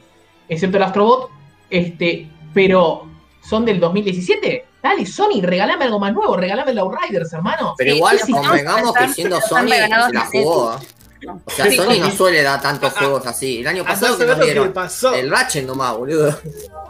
[0.49, 1.29] Excepto el Astrobot.
[1.69, 3.07] Este, pero
[3.47, 4.65] son del 2017.
[4.81, 6.35] Dale, Sony, regálame algo más nuevo.
[6.37, 7.73] Regálame el Outriders, hermano.
[7.77, 10.79] Pero Sí, igual sí, convengamos que siendo Sony se la jugó.
[11.23, 11.41] No.
[11.43, 13.59] O sea, Sí, Sony no suele dar tantos juegos así.
[13.61, 15.13] El año pasado que nos que dieron pasó.
[15.13, 16.37] el Ratchet nomás, boludo.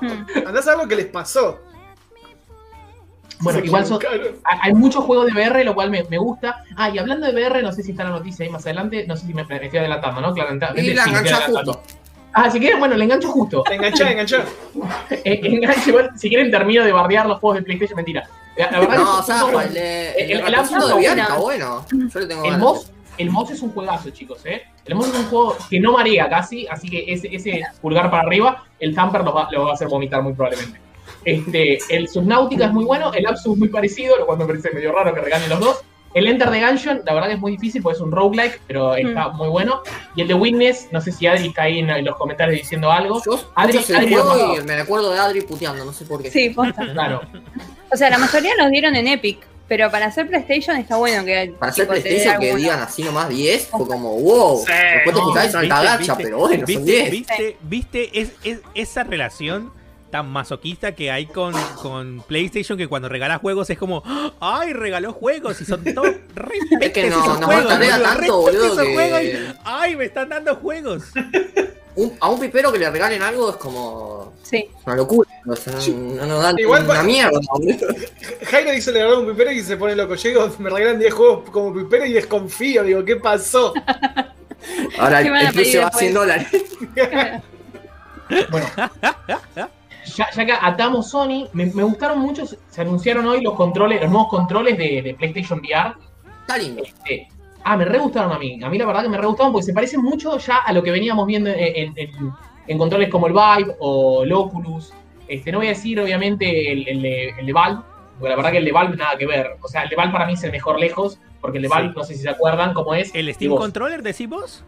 [0.02, 0.26] Hmm.
[0.48, 1.60] Andá a saber lo que les pasó.
[3.40, 4.00] Bueno, Se igual son,
[4.62, 6.64] hay muchos juegos de VR, lo cual me, me gusta.
[6.78, 9.06] Ah, y hablando de VR, no sé si está la noticia ahí más adelante.
[9.08, 10.34] No sé si me, me estoy adelantando, ¿no?
[10.34, 10.82] Claramente.
[10.82, 11.74] Y la adelantando.
[11.74, 11.82] justo.
[12.38, 13.64] Ah, si quieren, bueno, le engancho justo.
[13.72, 14.44] Enganchá.
[15.10, 18.28] Eh, enganche, igual, si quieren termino de bardear los juegos de PlayStation, mentira.
[18.58, 21.86] La, la verdad No, es o sea, son el, El- el, el está bueno.
[22.14, 22.58] Yo le tengo el.
[22.58, 24.64] Moss, el Moss es un juegazo, chicos, ¿eh?
[24.86, 28.24] El Moss es un juego que no marea casi, así que ese, ese pulgar para
[28.24, 30.80] arriba, el Thumper lo va, lo va a hacer vomitar muy probablemente.
[31.24, 34.72] Este, el Subnautica es muy bueno, el Apsu es muy parecido, lo cual me parece
[34.72, 35.82] medio raro que regalen los dos.
[36.16, 38.96] El Enter the Gungeon, la verdad que es muy difícil porque es un roguelike, pero
[38.96, 39.82] está muy bueno.
[40.16, 43.22] Y el de Witness, no sé si Adri está ahí en, los comentarios diciendo algo.
[43.24, 46.32] Yo Adri- y me recuerdo de Adri puteando, no sé por qué.
[46.32, 46.84] Sí, posta.
[46.94, 47.22] Claro.
[47.92, 49.46] O sea, la mayoría los dieron en Epic.
[49.68, 51.56] Pero para hacer PlayStation está bueno que.
[51.58, 54.60] Para hacer PlayStation que alguna- digan así nomás 10, fue como wow.
[54.60, 54.72] Sí.
[54.72, 57.10] Después te No, son ¿Viste, alta viste, gacha, pero bueno, son ¿Viste, 10.
[57.12, 59.72] viste, viste es, es- esa relación
[60.16, 64.02] tan masoquista que hay con, con PlayStation que cuando regala juegos es como,
[64.40, 65.60] ¡ay, regaló juegos!
[65.60, 68.86] Y son todos re Es que no- esos nos juegos, boludo, tanto, boludo, petes esos
[68.86, 69.32] que- juegos y,
[69.66, 71.04] ¡ay, me están dando juegos!
[71.98, 74.70] Un- a un pipero que le regalen algo es como Sí.
[74.86, 75.30] una locura.
[75.48, 77.88] O sea, no, no nos dan Igual una mierda, boludo.
[78.50, 80.16] Jairo dice le regaló un pipero y se pone loco.
[80.16, 82.84] Llego, me regalan 10 juegos como pipero y desconfío.
[82.84, 83.74] Digo, ¿qué pasó?
[84.98, 86.48] Ahora ¿Qué el, precio va a 100 dólares.
[88.50, 88.68] Bueno,
[90.06, 94.10] ya, ya que atamos Sony, me, me gustaron mucho, se anunciaron hoy los controles, los
[94.12, 95.94] nuevos controles de, de PlayStation VR.
[96.42, 96.84] Está lindo.
[96.84, 97.28] Este,
[97.64, 98.60] ah, me re gustaron a mí.
[98.64, 100.82] A mí la verdad que me re gustaron porque se parecen mucho ya a lo
[100.84, 102.32] que veníamos viendo en, en- en-
[102.68, 104.92] en controles como el Vive o el Oculus.
[105.28, 107.82] Este, no voy a decir obviamente el, el de, el de Valve,
[108.20, 109.58] porque la verdad que el de Valve nada que ver.
[109.62, 111.90] O sea, el de Valve para mí es el mejor lejos, porque el de Valve,
[111.90, 111.96] Sí.
[111.98, 113.14] no sé si se acuerdan cómo es.
[113.14, 114.64] ¿El Steam Digo, Controller decís vos?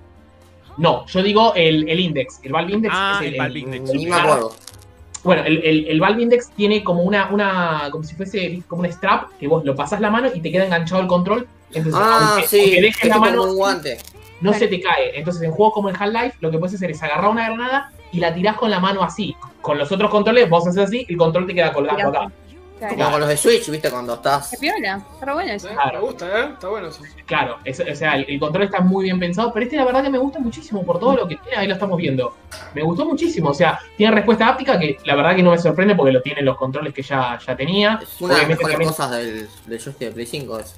[0.78, 2.40] No, yo digo el, el Index.
[2.44, 3.94] El Valve Index Ah, es el Valve Index.
[3.94, 4.54] Ni me acuerdo.
[5.24, 8.92] Bueno, el, el, el Valve Index tiene como una, una, como si fuese como un
[8.92, 11.48] strap, que vos lo pasás la mano y te queda enganchado el control.
[11.74, 12.60] Entonces, Ah, aunque, sí.
[12.60, 13.98] aunque Es dejes la como mano, un guante.
[14.42, 15.18] no se te cae.
[15.18, 18.20] Entonces, en juegos como el Half-Life, lo que puedes hacer es agarrar una granada y
[18.20, 19.36] la tirás con la mano así.
[19.62, 22.32] Con los otros controles, vos haces así, el control te queda colgado acá.
[22.78, 22.96] Claro.
[22.96, 24.52] Como con los de Switch, viste, cuando estás.
[24.52, 25.02] Qué piola.
[25.20, 25.68] Está bueno eso.
[25.70, 26.00] Claro.
[26.02, 26.50] Me gusta, ¿eh?
[26.54, 27.02] Está bueno eso.
[27.26, 30.04] Claro, es- o sea, el, el control está muy bien pensado, pero este la verdad
[30.04, 32.36] que me gusta muchísimo por todo lo que tiene, ahí lo estamos viendo.
[32.76, 35.96] Me gustó muchísimo, o sea, tiene respuesta áptica que la verdad que no me sorprende
[35.96, 38.00] porque lo tienen los controles que ya, ya tenía.
[38.02, 40.60] Es una de las mejores también- cosas del, del joystick de Play 5.
[40.60, 40.76] Es.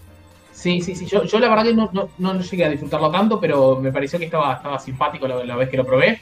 [0.53, 1.05] Sí, sí, sí.
[1.05, 4.19] Yo, yo la verdad que no, no, no llegué a disfrutarlo tanto, pero me pareció
[4.19, 6.19] que estaba, estaba simpático la, la vez que lo probé.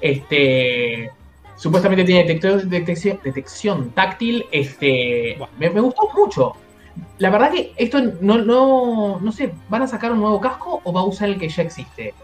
[0.00, 1.10] Este.
[1.56, 4.44] Supuestamente tiene detector- detección, detección táctil.
[4.52, 5.38] Este.
[5.58, 6.52] Me, me gustó mucho.
[7.18, 9.18] La verdad que esto no, no.
[9.20, 11.62] No sé, ¿van a sacar un nuevo casco o va a usar el que ya
[11.62, 12.14] existe?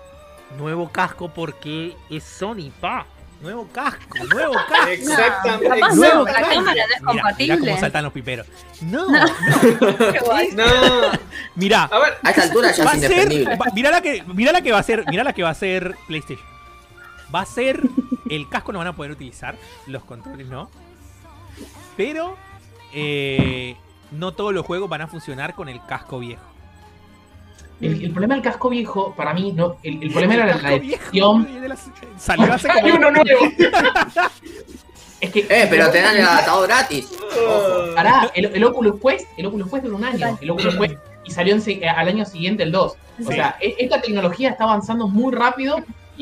[0.59, 3.07] Nuevo casco porque es Sony, pa.
[3.41, 4.89] Nuevo casco, nuevo casco.
[4.91, 5.68] Exactamente.
[5.68, 6.49] Capaz no, Nuevo la casco.
[6.55, 7.59] cámara no es compatible.
[7.59, 8.47] cómo saltan los piperos.
[8.83, 9.18] No, No.
[9.26, 9.97] no.
[10.12, 10.49] Qué guay.
[10.53, 10.64] No.
[11.57, 13.11] Mira, A ver, A esta altura ya va es a ser.
[13.11, 13.57] indefendible.
[13.57, 15.55] va- mira la que, mira la que va a ser, mira la que va a
[15.55, 16.47] ser PlayStation.
[17.35, 17.80] Va a ser
[18.30, 19.57] el casco no van a poder utilizar,
[19.87, 20.70] los controles no.
[21.97, 22.37] Pero
[22.93, 23.76] eh,
[24.11, 26.43] no todos los juegos van a funcionar con el casco viejo.
[27.80, 29.76] El, el problema del casco viejo, para mí, no.
[29.83, 33.41] El, el problema era la, la de las- salió hace ¡Hay como uno nuevo!
[35.20, 35.41] es que.
[35.49, 37.12] Eh, pero te dan el adaptador gratis.
[37.49, 37.95] Oh.
[37.95, 40.39] Pará, el, el Oculus Quest, el Oculus Quest dura un año.
[40.41, 42.93] El Oculus Quest y salió en al año siguiente el 2.
[42.93, 43.24] O Sí.
[43.35, 45.76] sea, e- esta tecnología está avanzando muy rápido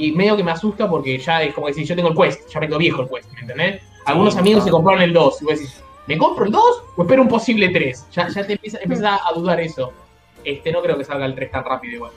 [0.07, 2.61] y medio que me asusta porque ya es como decir, yo tengo el Quest, ya
[2.61, 3.83] me quedo viejo el Quest, ¿me entendés?
[4.07, 6.63] Algunos amigos se compraron el 2 y vos decís, ¿me compro el 2
[6.97, 8.07] o espero un posible 3?
[8.13, 9.93] Ya, ya te empieza, empiezas a dudar eso.
[10.43, 12.13] Este, no creo que salga el 3 tan rápido igual.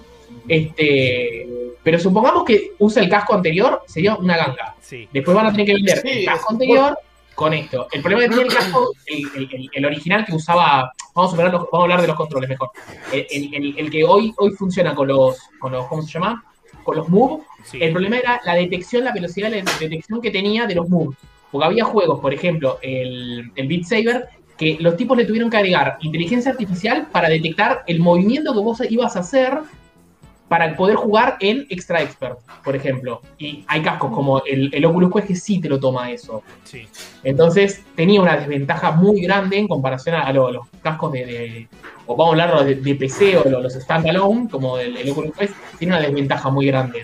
[0.48, 1.48] Este,
[1.84, 4.76] pero supongamos que usa el casco anterior, sería una ganga.
[4.82, 5.08] Sí.
[5.12, 6.98] Después van a tener que vender Sí, el casco anterior
[7.36, 7.88] con esto.
[7.92, 11.44] El problema que tiene el casco, el, el- el- el original que usaba, vamos a,
[11.44, 12.70] los- vamos a hablar de los controles mejor.
[13.12, 16.44] El, el- el- el que hoy, hoy funciona con los, con los, ¿cómo se llama?
[16.84, 17.44] Con los Move.
[17.64, 17.78] sí.
[17.82, 21.18] El problema era la detección, la velocidad de detección que tenía de los Moves.
[21.52, 25.58] Porque había juegos, por ejemplo, el, el Beat Saber, que los tipos le tuvieron que
[25.58, 29.60] agregar inteligencia artificial para detectar el movimiento que vos ibas a hacer
[30.48, 33.22] para poder jugar en Extra Expert, por ejemplo.
[33.40, 36.44] Y hay cascos como el, el Oculus Quest que sí te lo toma eso.
[36.64, 36.88] sí.
[37.24, 41.68] Entonces tenía una desventaja muy grande en comparación a, lo- los cascos de, de-
[42.06, 45.34] o vamos a hablar de, de PC o lo- los standalone, como el, el Oculus
[45.36, 47.04] Quest, tiene una desventaja muy grande.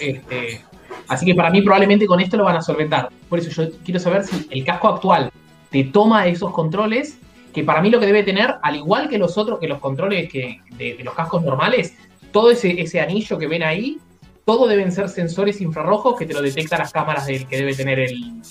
[0.00, 0.60] Este,
[1.08, 3.08] así que para mí probablemente con esto lo van a solventar.
[3.28, 5.30] Por eso yo quiero saber si el casco actual
[5.70, 7.18] te toma esos controles,
[7.54, 10.30] que para mí lo que debe tener, al igual que los otros, que los controles
[10.30, 11.94] que, de, de los cascos normales,
[12.32, 13.98] todo ese, ese anillo que ven ahí,
[14.44, 18.00] todo deben ser sensores infrarrojos que te lo detectan las cámaras del que debe tener
[18.00, 18.42] el,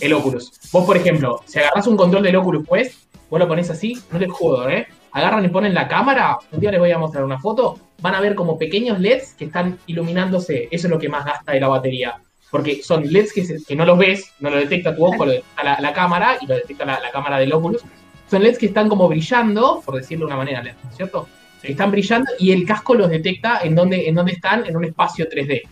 [0.00, 0.52] el Oculus.
[0.72, 3.00] Vos, por ejemplo, si agarras un control del Oculus Quest,
[3.30, 4.86] vos lo pones así, no te jodo, ¿eh?
[5.12, 8.20] Agarran y ponen la cámara, un día les voy a mostrar una foto, van a
[8.20, 11.68] ver como pequeños LEDs que están iluminándose, eso es lo que más gasta de la
[11.68, 12.16] batería.
[12.50, 15.64] Porque son LEDs que, se- no los ves, no lo detecta tu ojo, lo detecta
[15.64, 17.82] la, la cámara y lo detecta la, la cámara del Oculus.
[18.30, 21.28] Son LEDs que están como brillando, por decirlo de una manera, ¿no es ¿cierto?
[21.64, 25.28] Están brillando y el casco los detecta en donde, en donde están en un espacio
[25.28, 25.62] 3D.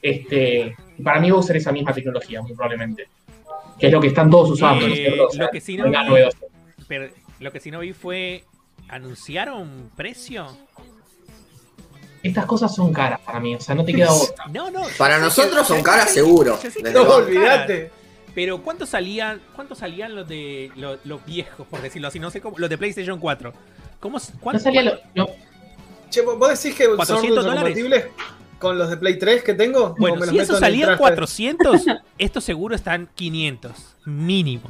[0.00, 3.08] Este, para mí va a usar esa misma tecnología, muy probablemente.
[3.78, 5.26] Que es lo que están todos usando, ¿no es cierto?
[5.26, 6.28] O sea, lo que sí no vi-.
[6.88, 7.08] Pero
[7.40, 8.44] lo que sí no vi fue.
[8.88, 10.46] ¿Anunciaron precio?
[12.22, 14.46] Estas cosas son caras para mí, o sea, no te queda otra.
[14.46, 14.84] No, no.
[14.96, 16.58] Para nosotros son caras seguro.
[16.92, 17.90] No, olvídate.
[18.34, 22.18] Pero ¿cuántos salían, cuántos salían los de los, los viejos, por decirlo así?
[22.18, 23.52] No sé cómo, los de PlayStation 4.
[24.00, 25.30] ¿Cómo, No cuánto- salía lo, lo-
[26.10, 27.62] Che, ¿vos decís que son 400 dólares.
[27.62, 28.04] compatibles
[28.58, 29.84] con los de Play 3 que tengo?
[29.88, 30.98] ¿O Bueno, me los si meto eso traje?
[31.00, 31.82] 400,
[32.18, 33.72] estos seguro están 500.
[34.06, 34.68] Mínimo.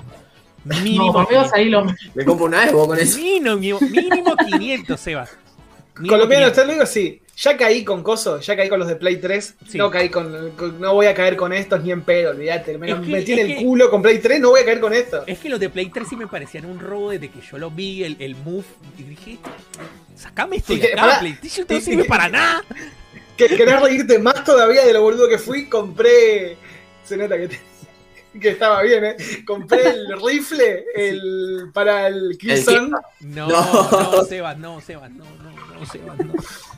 [0.65, 1.13] no, Mínimo.
[1.13, 3.19] lo Me compro una Evo con eso.
[3.19, 5.29] Mínimo, mínimo 500, Seba.
[5.97, 6.53] Mínimo Colombiano, 500.
[6.55, 7.23] te lo digo así.
[7.41, 9.55] Ya caí con Coso, ya caí con los de Play 3.
[9.69, 9.79] Sí.
[9.79, 12.77] No caí con, con- No voy a caer con estos ni en pedo, olvídate.
[12.79, 14.81] Me Es que- metí en el que- culo con Play 3, no voy a caer
[14.81, 15.23] con esto.
[15.27, 17.71] Es que los de Play 3 sí me parecían un robo desde que yo lo
[17.71, 18.65] vi, el, el move.
[18.99, 19.39] Y dije,
[20.17, 22.65] sacame esto de que, acá, pará, PlayStation no sirve y- para nada.
[23.37, 26.57] Que querés reírte más todavía de lo boludo que fui, compré.
[27.05, 27.61] Se nota que, te-
[28.41, 29.17] que estaba bien, ¿eh?
[29.47, 32.91] Compré el rifle el, para el Killzone.
[33.21, 33.91] No, No.
[33.93, 35.48] no, Sebas, no, Sebas, no, no,
[35.79, 36.33] no.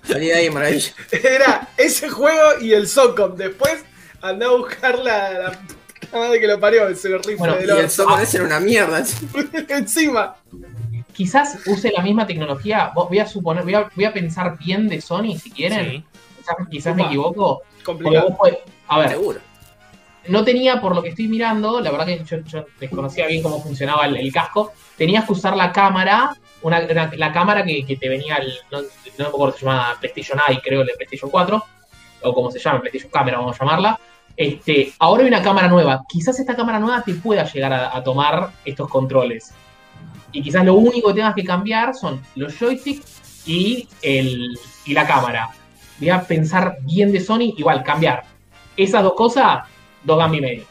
[0.05, 0.93] Salí de ahí, maravilla.
[1.13, 3.37] Era ese juego y el Socom.
[3.37, 3.85] Después
[4.23, 5.53] andá a buscar la, la
[6.01, 8.47] puta madre que lo parió, ese rifle Bueno, de Y el los Socom ese era
[8.47, 9.03] una mierda.
[9.69, 10.37] encima.
[11.13, 12.93] quizás use la misma tecnología.
[12.95, 15.91] Vo- Voy a suponer, voy a, voy a pensar bien de Sony si quieren.
[15.91, 16.05] Sí.
[16.39, 17.63] Quizás, quizás me equivoco.
[17.85, 18.37] Complicado.
[18.37, 19.41] podés- a ver, Seguro.
[20.29, 23.63] no tenía, por lo que estoy mirando, la verdad que yo, yo desconocía bien cómo
[23.63, 24.73] funcionaba el, el casco.
[24.97, 28.81] Tenías que usar la cámara, una, una- la cámara que, que te venía, el, no,
[28.83, 28.87] no
[29.19, 31.65] me acuerdo si se llama PlayStation Eye, creo, el de PlayStation 4,
[32.23, 34.01] o como se llama, PlayStation Camera, vamos a llamarla.
[34.37, 36.03] Este, ahora hay una cámara nueva.
[36.09, 39.53] Quizás esta cámara nueva te pueda llegar a, a tomar estos controles.
[40.33, 44.49] Y quizás lo único que tengas que cambiar son los joysticks y, el,
[44.87, 45.51] y la cámara.
[45.99, 48.25] Voy a pensar bien de Sony, igual, cambiar.
[48.77, 49.65] Esas dos cosas,
[50.05, 50.65] dos gambas y medio.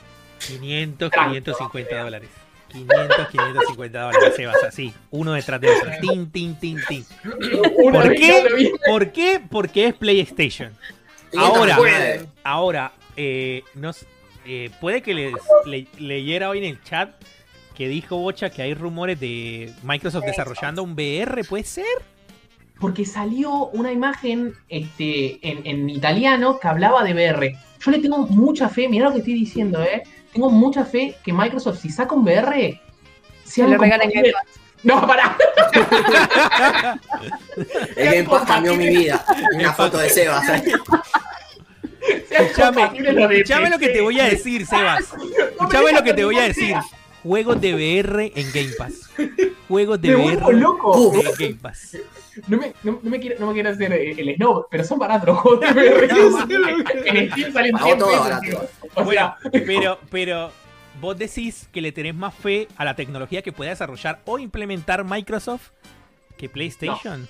[0.48, 2.30] 500, Tranqui, 550 dólares.
[2.72, 4.94] 500, 550 dólares, Sebas, así.
[5.12, 5.90] Uno detrás de otro.
[6.02, 7.06] Tin, tin, tin, tin.
[7.92, 8.72] ¿Por qué?
[8.86, 9.42] ¿Por qué?
[9.50, 10.72] Porque es PlayStation.
[11.32, 11.76] 500 Ahora.
[11.78, 12.26] puede.
[12.44, 14.06] Ahora, eh, nos,
[14.46, 15.34] eh, puede que les
[15.66, 17.12] le- leyera hoy en el chat
[17.76, 21.86] que dijo Bocha que hay rumores de Microsoft desarrollando un VR, ¿puede ser?
[22.80, 27.56] Porque salió una imagen este, en, en italiano que hablaba de VR.
[27.82, 30.04] Yo le tengo mucha fe, mirá lo que estoy diciendo, ¿eh?
[30.34, 32.80] Tengo mucha fe que Microsoft, si saca un VR,
[33.44, 34.34] Se le regalan compatible-
[34.84, 35.36] No, pará.
[37.96, 39.26] El Game Pass cambió mi vida.
[39.56, 40.46] Una foto de Sebas.
[42.30, 45.06] Escuchame, lo que te voy a decir, Sebas.
[45.52, 46.76] Escuchame lo que te voy a decir.
[47.24, 49.10] Juegos de VR en Game Pass.
[49.68, 51.14] Juegos de VR loco.
[51.16, 51.98] En Game Pass.
[52.48, 55.28] No me, no, no me quiero, no me quiero hacer el snob, pero son baratos
[55.28, 56.08] los juegos de VR.
[57.06, 58.70] en Steam salen Pagó 100 todo pesos.
[58.96, 60.52] O Bueno, sea, pero, pero
[61.00, 65.04] vos decís que le tenés más fe a la tecnología que pueda desarrollar o implementar
[65.04, 65.70] Microsoft
[66.38, 67.28] que PlayStation.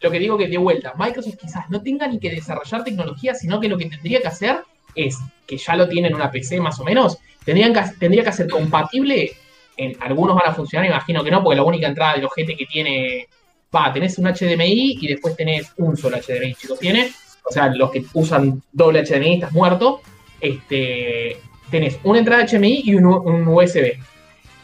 [0.00, 3.60] lo que digo que de vuelta, Microsoft quizás no tenga ni que desarrollar tecnología, sino
[3.60, 4.60] que lo que tendría que hacer
[4.94, 8.30] es, que ya lo tienen en una PC más o menos, tendrían que, tendría que
[8.30, 9.32] hacer compatible,
[9.76, 12.66] en algunos van a funcionar, imagino que no, porque la única entrada del ojete que
[12.66, 13.28] tiene,
[13.74, 17.10] va, tenés un HDMI y después tenés un solo HDMI, chicos, tiene,
[17.48, 20.00] o sea, los que usan doble HDMI estás muerto,
[20.40, 23.06] este, tenés una entrada HDMI y un,
[23.48, 23.98] USB.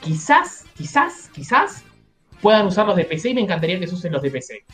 [0.00, 1.82] Quizás, quizás, quizás
[2.40, 4.64] puedan usar los de PC y me encantaría que se usen los de PC.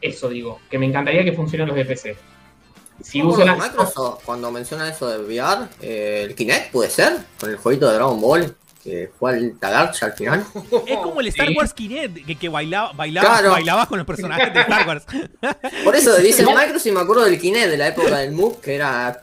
[0.00, 2.16] Eso digo, que me encantaría que funcionen los de PC.
[3.02, 7.50] Si usan las- Microsoft, cuando menciona eso de VR, eh, el Kinect puede ser, con
[7.50, 10.44] el jueguito de Dragon Ball, que fue al Tagarcha al final.
[10.86, 11.54] Es como el Star Sí.
[11.56, 13.50] Wars Kinect, que, que bailaba, bailabas, Claro.
[13.52, 15.04] bailabas con los personajes de Star Wars.
[15.84, 18.74] Por eso dicen Microsoft y me acuerdo del Kinect de la época del Move, que
[18.76, 19.20] era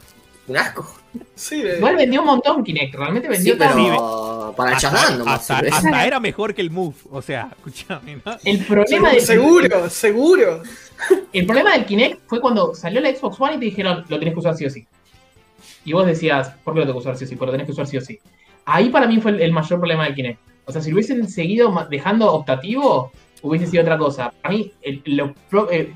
[0.47, 0.99] un asco.
[1.35, 4.53] Sí, de- Igual vendió un montón Kinect, realmente vendió Sí, pero tanto.
[4.57, 6.95] para Shazam nomás hasta- era mejor que el Move.
[7.11, 8.37] O sea, escúchame, ¿no?
[8.43, 10.63] El problema, seguro, del, seguro, seguro.
[11.33, 14.33] el problema del Kinect fue cuando salió la Xbox One y te dijeron, lo tenés
[14.33, 14.85] que usar sí o sí.
[15.85, 17.35] Y vos decías, ¿por qué lo tengo que usar sí o sí?
[17.35, 18.19] Porque lo tenés que usar sí o sí.
[18.65, 20.39] Ahí para mí fue el, el mayor problema del Kinect.
[20.65, 23.11] O sea, si lo hubiesen seguido dejando optativo,
[23.41, 24.31] hubiese sido otra cosa.
[24.41, 25.91] Para mí, el- lo pro- eh,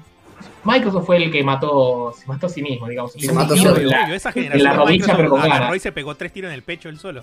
[0.63, 3.13] Microsoft fue el que mató, se mató a sí mismo, digamos.
[3.13, 3.77] Se Le mató solo.
[3.77, 5.75] en la- Obvio, esa generación la de rodilla, Microsoft pero con ganas.
[5.75, 7.21] y se pegó tres tiros en el pecho él solo.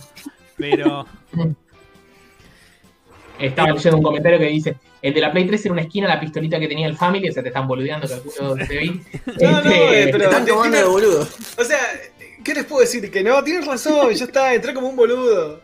[0.56, 1.06] Pero
[3.38, 6.20] Estaba leyendo un comentario que dice, el de la Play 3 era una esquina la
[6.20, 8.90] pistolita que tenía el Family, o sea, te están boludeando, calculo, te vi.
[9.42, 11.28] No, no, Este, eh, pero- Están tomando de boludo.
[11.58, 11.78] O sea,
[12.44, 13.10] ¿qué les puedo decir?
[13.10, 15.60] Que no, tienes razón, ya está, entré como un boludo.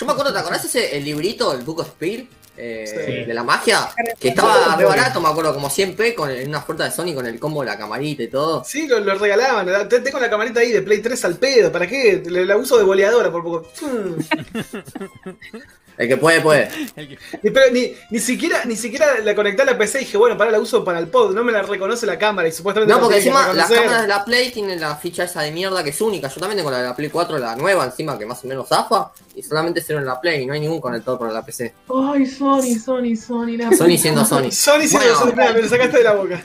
[0.00, 2.24] Yo me acuerdo, ¿te acordás ese el librito, el Book of Speed?
[2.56, 3.24] Eh, Sí.
[3.24, 3.88] De la magia,
[4.18, 7.26] que estaba re barato, me acuerdo, como 100p con, en una oferta de Sony con
[7.26, 8.62] el combo de la camarita y todo.
[8.64, 9.88] Sí, lo, lo regalaban.
[9.88, 11.72] Te- Tengo la camarita ahí de Play 3 al pedo.
[11.72, 12.22] ¿Para qué?
[12.24, 13.68] Le- La uso de boleadora por poco.
[15.96, 16.68] El que puede, puede.
[16.96, 20.16] que- Ni- Pero ni, ni siquiera ni siquiera la conecté a la PC y dije,
[20.16, 21.34] bueno, para la uso para el pod.
[21.34, 24.24] No me la reconoce la cámara y supuestamente No, porque encima las cámaras de la
[24.24, 26.28] Play tienen la ficha esa de mierda que es única.
[26.28, 28.68] Yo también tengo la de la Play 4, la nueva encima, que más o menos
[28.68, 29.12] zafa.
[29.36, 31.74] y solamente cero en la Play, no hay ningún conector para la PC.
[31.88, 33.56] Ay, Sony, Sony, Sony.
[33.56, 34.50] la Sony puta siendo Sony.
[34.50, 35.18] Sony siendo Bueno.
[35.18, 36.44] Sony, me lo sacaste de la boca.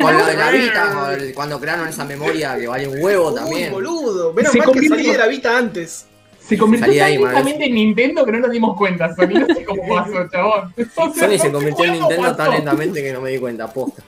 [0.00, 3.72] Con lo de la Vita, cuando crearon esa memoria que vale un huevo Uy, también.
[3.72, 4.32] boludo.
[4.32, 6.06] Menos Se mal que salí de la Vita antes.
[6.52, 9.40] Se convirtió Salí tan ahí, lentamente en Nintendo que no nos dimos cuenta, Sony.
[9.40, 10.74] No sé cómo pasó, chabón.
[10.94, 14.02] Sony se convirtió en ¿Cómo Nintendo tan lentamente que no me di cuenta, posta.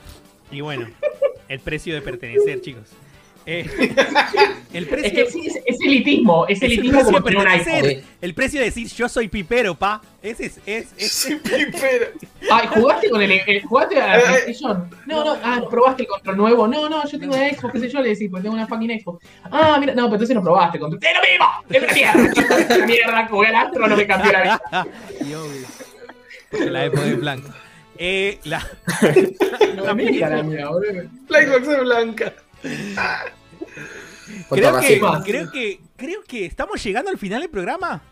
[0.51, 0.87] Y bueno,
[1.49, 2.91] el precio de pertenecer, chicos.
[3.47, 3.67] Eh,
[4.73, 8.05] el precio, Es que sí, es, es elitismo, es es el elitismo precio como pertenecer.
[8.23, 10.01] El precio de decir yo soy pipero, pa.
[10.23, 12.07] Ese es, es, es- Sí, pero.
[12.51, 14.23] Ay, ¿jugaste con el, el- ¿jugaste a la Eh, eh.
[14.27, 14.91] PlayStation?
[15.07, 16.67] No, no, ah, ¿probaste el control nuevo?
[16.67, 19.01] No, no, yo tengo una Xbox, qué sé yo, le decís, pues tengo una fucking
[19.01, 19.27] Xbox.
[19.51, 21.01] Ah, mira, no, pero entonces no probaste control.
[21.03, 21.47] ¡Es lo mismo!
[21.69, 22.65] ¡Es una mierda!
[22.71, 23.29] ¡Es una mierda!
[23.29, 24.87] Jugué al Astro, no me cambió la vida.
[25.21, 26.71] Y obvio.
[26.73, 27.49] La época de blanco.
[27.99, 28.67] Eh, la,
[29.77, 31.03] No me digas la mía, boludo.
[31.29, 32.33] La Xbox es blanca.
[34.51, 38.03] Creo que, creo que creo que estamos llegando al final del programa.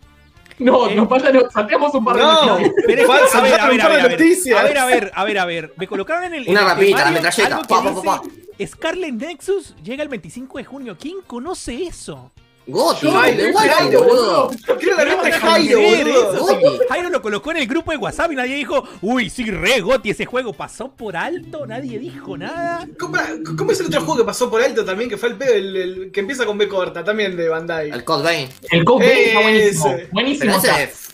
[0.59, 0.94] No, Eh.
[0.94, 2.59] nos faltan, nos salteamos un par de No.
[2.86, 4.59] Pero a ver, a ver, un a par ver, de a ver, noticias.
[4.61, 5.74] a ver, a ver, a ver, a ver.
[5.76, 6.48] Me colocaron en el.
[6.48, 7.62] Una rapidita, la metralleta.
[7.62, 8.22] Pa, pa, pa,
[8.64, 10.96] Scarlet Nexus llega el 25 de junio.
[11.00, 12.30] ¿Quién conoce eso?
[12.66, 14.50] Goti, de Waifu, Jairo, boludo.
[14.78, 16.34] Quiero la nota Jairo, boludo.
[16.34, 16.78] eso sí.
[16.88, 20.10] Jairo lo colocó en el grupo de WhatsApp y nadie dijo, uy, sí, re Goti
[20.10, 20.52] ese juego.
[20.52, 22.86] Pasó por alto, nadie dijo nada.
[22.98, 23.18] ¿Cómo,
[23.56, 25.10] cómo es el otro juego que pasó por alto también?
[25.10, 27.90] Que fue el pedo, el, el que empieza con B corta, también de Bandai.
[27.90, 28.48] El Code Vein.
[28.70, 29.96] El Code Vein está buenísimo.
[30.12, 30.52] Buenísimo.
[30.52, 30.82] Pero está.
[30.82, 31.11] ese.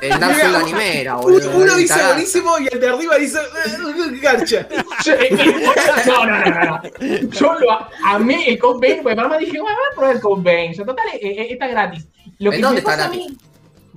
[0.00, 1.50] El Dark Souls anime era, boludo.
[1.56, 4.68] Uno dice buenísimo y el de arriba dice "Eh, garcha.
[5.04, 5.64] Yo- eh, eh,
[6.06, 6.82] No, no, no, no.
[7.30, 10.16] Yo lo a- amé el Code Vein, porque para más dije, bueno, voy a probar
[10.16, 10.72] el Code Vein.
[10.72, 12.06] Ya, total, eh, eh, está gratis.
[12.38, 13.36] Lo ¿En que dónde me está pasa a mí-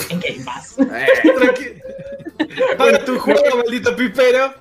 [0.09, 0.75] En Game Pass.
[2.39, 4.53] Eh, Paga tu juego, maldito pipero.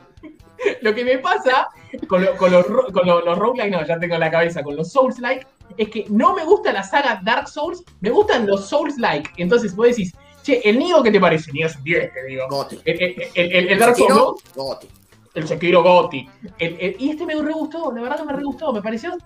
[0.80, 1.68] Lo que me pasa
[2.08, 4.74] con, lo- con los, con lo- los roguelike, no, ya tengo en la cabeza, con
[4.76, 5.46] los Souls-like,
[5.76, 9.30] es que no me gusta la saga Dark Souls, me gustan los Souls-like.
[9.36, 10.14] Entonces vos decís,
[10.46, 11.52] che, el Nioh, ¿qué te parece?
[11.52, 12.46] Nioh es un 10, te digo.
[12.48, 12.78] Goti.
[12.84, 13.00] El,
[13.34, 14.42] el, el- Dark Souls.
[14.54, 14.86] Goti.
[15.34, 16.10] el Sekiro
[16.58, 19.16] el- y este me re gustó, la verdad que me re gustó, me pareció...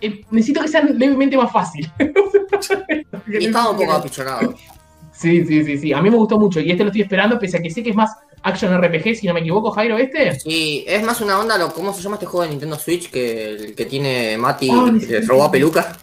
[0.00, 1.90] eh, necesito que sea levemente más fácil.
[3.28, 4.54] Y estaba un poco apichonado.
[5.12, 5.92] Sí, sí, sí, sí.
[5.92, 7.90] A mí me gustó mucho y este lo estoy esperando, pese a que sé que
[7.90, 8.10] es más
[8.42, 10.38] action RPG, si no me equivoco, Jairo, este.
[10.38, 13.44] Sí, es más una onda, lo, ¿cómo se llama este juego de Nintendo Switch que
[13.50, 15.96] el que tiene Mati Ah, que sí, robó a Peluca?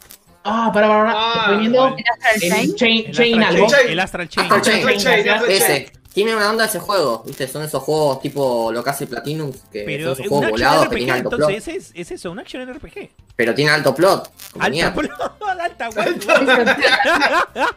[0.47, 1.13] Ah, para, para, para.
[1.15, 1.87] Ah, Estoy viendo.
[1.87, 2.75] ¿El Chain?
[2.75, 3.67] Chain, El Chain Astral algo.
[3.67, 3.89] Chain.
[3.89, 4.51] El Astral Chain.
[4.51, 5.27] Astral Chain.
[5.49, 5.91] Ese.
[6.13, 7.45] Tiene una onda ese juego, ¿viste?
[7.45, 10.87] Son esos juegos tipo lo que hace Platinum, que Pero son esos juegos volados que
[10.87, 11.75] RPG, tienen alto entonces plot.
[11.75, 13.09] ese es, es eso, un action RPG.
[13.35, 14.31] Pero tiene alto plot.
[14.59, 15.35] Alta, mierda.
[15.59, 17.75] alta, Alta,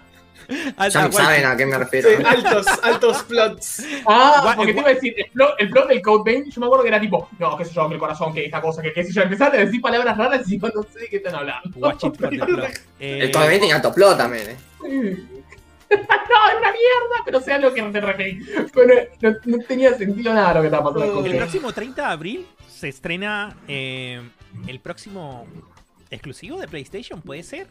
[0.90, 2.09] saben a qué me refiero.
[2.11, 3.82] Sí, altos, altos plots.
[4.07, 6.66] Ah, porque te iba a decir, el plot, el plot del Code Vein, yo me
[6.66, 8.92] acuerdo que era tipo, no, qué sé yo, que el corazón, que esta cosa, que
[8.92, 11.34] qué sé yo, empezaste a decir palabras raras y yo no sé de qué están
[11.34, 11.68] hablando.
[13.01, 14.57] Eh, El Code Vein tiene alto plot también, eh.
[14.82, 18.40] no, es una mierda, pero sé a lo que te referí.
[18.74, 22.09] Pero no, no tenía sentido nada lo que estaba pasando con El próximo 30 de
[22.09, 24.20] abril se estrena eh,
[24.66, 25.46] el próximo
[26.11, 27.68] exclusivo de PlayStation, ¿puede ser?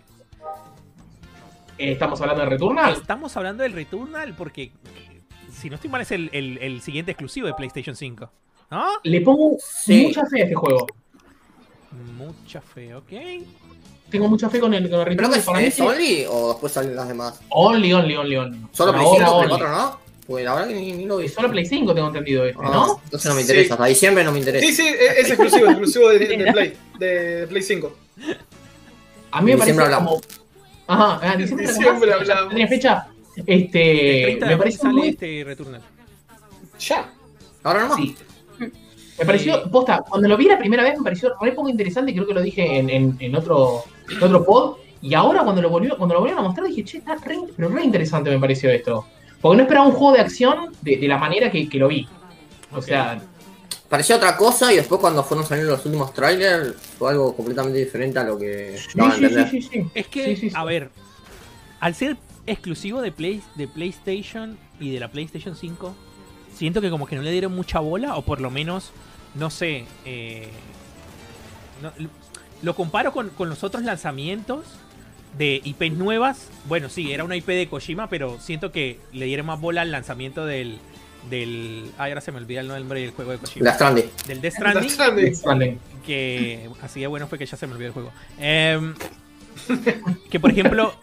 [1.77, 2.93] Eh, Estamos hablando de Returnal.
[2.93, 4.71] Estamos hablando del Returnal porque,
[5.51, 8.29] si no estoy mal, es el, el- el siguiente exclusivo de PlayStation 5.
[8.71, 8.85] ¿No?
[9.03, 10.07] Le pongo Sí.
[10.07, 10.87] mucha fe a este juego.
[12.17, 13.11] Mucha fe, ok.
[14.09, 15.33] Tengo mucha fe con el, con el ¿Pero Returnal.
[15.33, 15.81] que es, Para mí es sí.
[15.81, 17.39] Only o después salen las demás?
[17.49, 18.59] Only, only, only, only.
[18.71, 19.63] ¿Solo Play ahora, 5, Play only.
[19.65, 19.99] 4 no?
[20.27, 21.29] Pues la verdad que ni, ni lo vi.
[21.29, 23.01] Solo Play 5 tengo entendido este, Ah, ¿no?
[23.05, 23.47] Entonces no me Sí.
[23.51, 24.65] interesa, hasta diciembre no me interesa.
[24.67, 27.95] Sí, sí, es, exclusivo, exclusivo de, de Play, de Play 5.
[29.31, 30.21] A mí me parece como.
[30.87, 32.49] Ajá, ah, diciembre, Diciembre hablamos.
[32.49, 33.07] ¿Tenía fecha?
[33.45, 34.21] Este.
[34.23, 35.09] 30 de Me parece sale muy.
[35.09, 35.81] este Returnal.
[36.79, 37.09] Ya.
[37.63, 37.97] Ahora nomás.
[37.97, 38.15] Sí.
[39.19, 42.27] Me pareció, posta, cuando lo vi la primera vez me pareció re poco interesante, creo
[42.27, 45.97] que lo dije en, en, en otro, en otro pod, y ahora cuando lo, volvió,
[45.97, 49.07] cuando lo volvieron a mostrar dije, che, está re, pero re interesante me pareció esto.
[49.41, 52.07] Porque no esperaba un juego de acción de, de la manera que, que lo vi.
[52.71, 53.19] O sea,
[53.89, 58.19] Parecía otra cosa y después cuando fueron saliendo los últimos trailers fue algo completamente diferente
[58.19, 59.49] a lo que sí, a sí, sí, entender.
[59.49, 59.85] sí, sí.
[59.93, 60.55] Es que, Sí, sí, sí.
[60.55, 60.89] a ver,
[61.79, 65.95] al ser exclusivo de, Play, de PlayStation y de la PlayStation 5,
[66.53, 68.91] siento que como que no le dieron mucha bola, o por lo menos,
[69.35, 70.49] no sé, eh,
[71.81, 71.93] no-
[72.61, 74.65] lo comparo con, con los otros lanzamientos
[75.37, 76.49] de IPs nuevas.
[76.65, 79.91] Bueno, sí, era una IP de Kojima, pero siento que le dieron más bola al
[79.91, 80.79] lanzamiento del...
[81.29, 83.65] del ay, ahora se me olvida el nombre del juego de Kojima.
[83.65, 84.09] La Stranding.
[84.27, 85.35] Del Death Stranding Stranding.
[85.35, 85.79] Stranding.
[86.05, 88.11] que así de bueno fue que ya se me olvidó el juego.
[88.39, 88.93] Em,
[90.29, 90.93] que por ejemplo,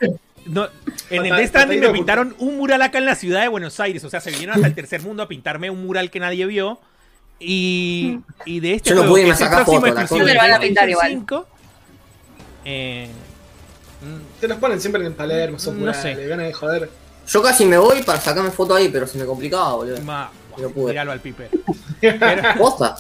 [0.47, 0.69] no,
[1.11, 4.03] en el Death Stranding me pintaron un mural acá en la ciudad de Buenos Aires.
[4.05, 6.79] O sea, se vinieron hasta el tercer mundo a pintarme un mural que nadie vio.
[7.41, 9.95] Y, y de este Yo no juego, pude que es a el sacar próximo foto,
[9.95, 10.33] la exclusivo cosa.
[10.33, 11.27] de Te lo van a pintar PlayStation igual.
[11.27, 11.49] 5,
[12.65, 13.09] eh,
[14.41, 16.15] Te los ponen siempre en Palermo, son No no sé.
[16.15, 16.27] sé.
[16.27, 16.91] ganas de joder.
[17.27, 20.01] Yo casi me voy para sacarme foto ahí, pero se me complicaba, boludo.
[20.03, 20.93] ma- No pude.
[20.93, 21.49] Míralo al piper.
[22.01, 22.97] Pero, Posta.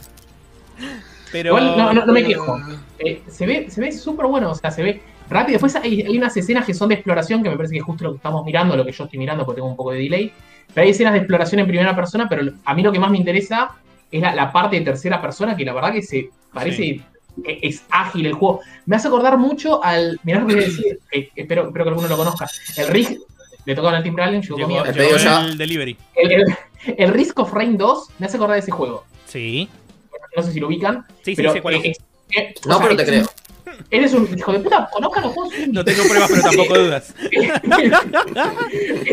[1.30, 2.58] pero- Igual no, no, no me quejo.
[2.98, 5.54] Eh, se ve se ve súper bueno, o sea, se ve rápido.
[5.54, 8.04] Después hay, hay unas escenas que son de exploración, que me parece que es justo
[8.04, 10.32] lo que estamos mirando, lo que yo estoy mirando, porque tengo un poco de delay.
[10.72, 13.18] Pero hay escenas de exploración en primera persona, pero a mí lo que más me
[13.18, 13.72] interesa
[14.10, 17.00] es la, la parte de tercera persona, que la verdad que se parece
[17.44, 18.60] que es ágil el juego.
[18.86, 20.18] Me hace acordar mucho al.
[20.22, 22.46] Mirá lo que voy a decir, que espero, espero que alguno lo conozca.
[22.76, 23.12] El Risk,
[23.64, 24.84] le tocó al Team Rally, llegó Llegó, conmigo.
[24.84, 25.40] El llegó pedido ya.
[25.46, 25.96] el delivery.
[26.14, 26.44] El, el-
[26.98, 29.04] el Risk of Rain 2 me hace acordar de ese juego.
[29.26, 29.68] Sí.
[30.36, 31.06] No sé si lo ubican.
[31.22, 31.98] Sí, sí, pero sé cuál eh, es.
[32.36, 33.26] eh, No, sea, pero te creo.
[33.90, 35.54] Eres un hijo de puta, conozcan los juegos.
[35.68, 37.14] No tengo pruebas, pero tampoco dudas.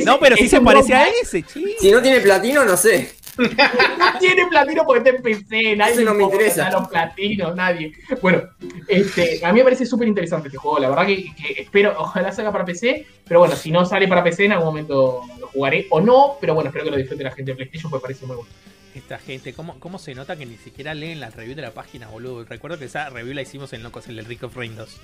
[0.05, 1.75] No, pero sí se parece a ese, sí.
[1.79, 3.11] Si no tiene platino, no sé.
[3.37, 6.69] No tiene platino porque está en PC, nadie Ese no me interesa.
[6.69, 7.93] los platinos, nadie.
[8.21, 8.43] Bueno,
[8.87, 12.31] este, a mí me parece súper interesante este juego, la verdad que, que espero, ojalá
[12.31, 15.87] salga para PC, pero bueno, si no sale para PC en algún momento lo jugaré
[15.89, 18.35] o no, pero bueno, espero que lo disfrute la gente de PlayStation porque parece muy
[18.35, 18.51] bueno.
[18.93, 22.07] Esta gente, ¿cómo, ¿cómo se nota que ni siquiera leen la review de la página,
[22.07, 22.43] boludo?
[22.43, 24.97] Recuerdo que esa review la hicimos en Locos, el del Rick of Rain 2.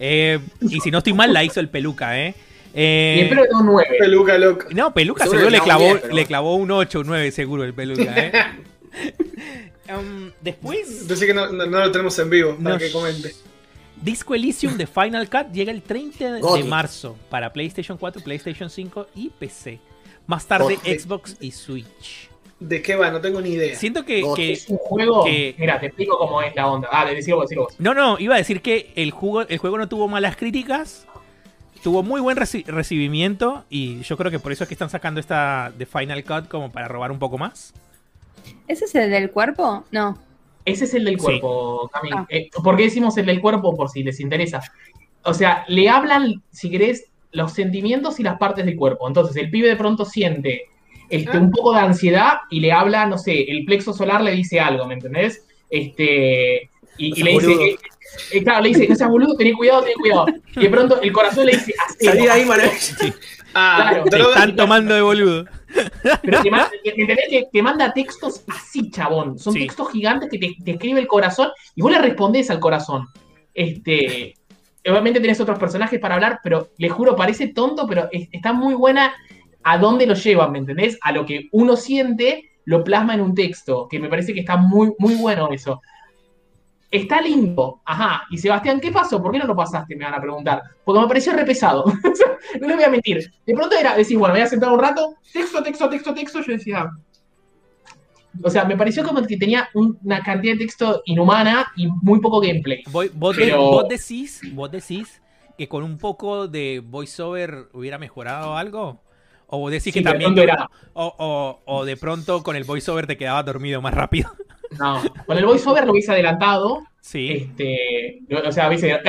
[0.00, 2.34] Eh, y si no estoy mal, la hizo el Peluca, ¿eh?
[2.74, 3.96] Eh, y un 9.
[3.98, 4.66] Peluca loco.
[4.70, 7.06] No, Peluca Seguro seguro le clavó clavó, un 10, pero le clavó un 8 un
[7.06, 8.32] 9 seguro el Peluca, ¿eh?
[9.92, 13.34] Um, después, que no, no- no lo tenemos en vivo para que comente.
[14.00, 16.62] Disco Elysium de Final Cut llega el 30 de Goti.
[16.62, 19.80] marzo para PlayStation 4, PlayStation 5 y PC.
[20.28, 20.96] Más tarde Goti.
[20.98, 22.29] Xbox y Switch.
[22.60, 23.10] ¿De qué va?
[23.10, 23.74] No tengo ni idea.
[23.74, 25.24] Siento que, que- Es un juego.
[25.24, 26.88] que- Mira, te explico cómo es la onda.
[26.92, 27.74] Ah, decilo vos, decilo vos.
[27.78, 31.06] No, no, iba a decir que el juego, el juego no tuvo malas críticas.
[31.82, 35.18] Tuvo muy buen reci- recibimiento y yo creo que por eso es que están sacando
[35.18, 37.72] esta de Final Cut como para robar un poco más.
[38.68, 39.84] ¿Ese es el del cuerpo?
[39.90, 40.18] No.
[40.66, 41.24] Ese es el del Sí.
[41.24, 42.10] cuerpo, Cami.
[42.12, 42.26] Ah.
[42.28, 43.74] Eh, ¿Por qué decimos el del cuerpo?
[43.74, 44.60] Por si les interesa.
[45.22, 49.08] O sea, le hablan, si querés, los sentimientos y las partes del cuerpo.
[49.08, 50.64] Entonces, el pibe de pronto siente
[51.10, 51.40] este, Ah.
[51.40, 54.86] un poco de ansiedad y le habla, no sé, el plexo solar le dice algo,
[54.86, 55.44] ¿me entendés?
[55.68, 57.76] Este, y, le dice, eh,
[58.32, 60.26] eh, claro, le dice, no seas boludo, ten cuidado, ten cuidado.
[60.56, 62.70] Y de pronto el corazón le dice, Salí de ahí, Manuel.
[63.52, 64.04] Ah, Claro.
[64.04, 65.44] Te están tomando de boludo.
[66.22, 67.26] Pero te, manda, ¿me entendés?
[67.28, 69.40] Que te manda textos así, chabón.
[69.40, 69.60] Son Sí.
[69.66, 73.08] textos gigantes que te, te escribe el corazón y vos le respondés al corazón.
[73.52, 74.34] Este,
[74.88, 78.74] obviamente tenés otros personajes para hablar, pero le juro, parece tonto, pero es- está muy
[78.74, 79.12] buena
[79.62, 80.98] a dónde lo llevan, ¿me entendés?
[81.02, 84.56] A lo que uno siente, lo plasma en un texto, que me parece que está
[84.56, 85.80] muy, muy bueno eso.
[86.90, 88.22] Está lindo, ajá.
[88.30, 89.22] Y Sebastián, ¿qué pasó?
[89.22, 89.94] ¿Por qué no lo pasaste?
[89.94, 90.60] Me van a preguntar.
[90.84, 91.84] Porque me pareció re pesado.
[92.60, 93.32] no le voy a mentir.
[93.46, 96.40] De pronto era decir, bueno, me voy a sentar un rato, texto, texto, texto, texto.
[96.40, 96.90] Yo decía.
[98.42, 102.20] O sea, me pareció como que tenía un- una cantidad de texto inhumana y muy
[102.20, 102.82] poco gameplay.
[102.90, 105.20] Voy- vos, de- vos decís, vos decís
[105.58, 109.00] que con un poco de voiceover hubiera mejorado algo.
[109.52, 110.34] O decís Sí, que de también.
[110.34, 110.68] pronto era.
[110.94, 114.30] O, o- o de pronto con el voiceover te quedabas dormido más rápido.
[114.78, 115.02] No.
[115.26, 116.84] Con el voiceover lo hubiese adelantado.
[117.00, 117.48] Sí.
[117.50, 118.20] Este.
[118.46, 119.00] O sea, hubiese.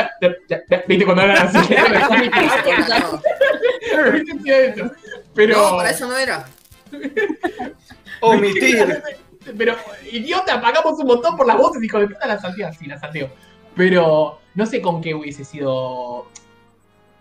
[0.87, 1.59] ¿Viste cuando hablan así?
[5.35, 5.57] Pero.
[5.57, 6.45] No, para eso no era.
[8.21, 9.01] Omitir.
[9.57, 9.75] Pero,
[10.11, 13.29] idiota, pagamos un montón por las voces, hijo de puta, la salteo así, la salteo.
[13.75, 16.27] Pero no sé con qué hubiese sido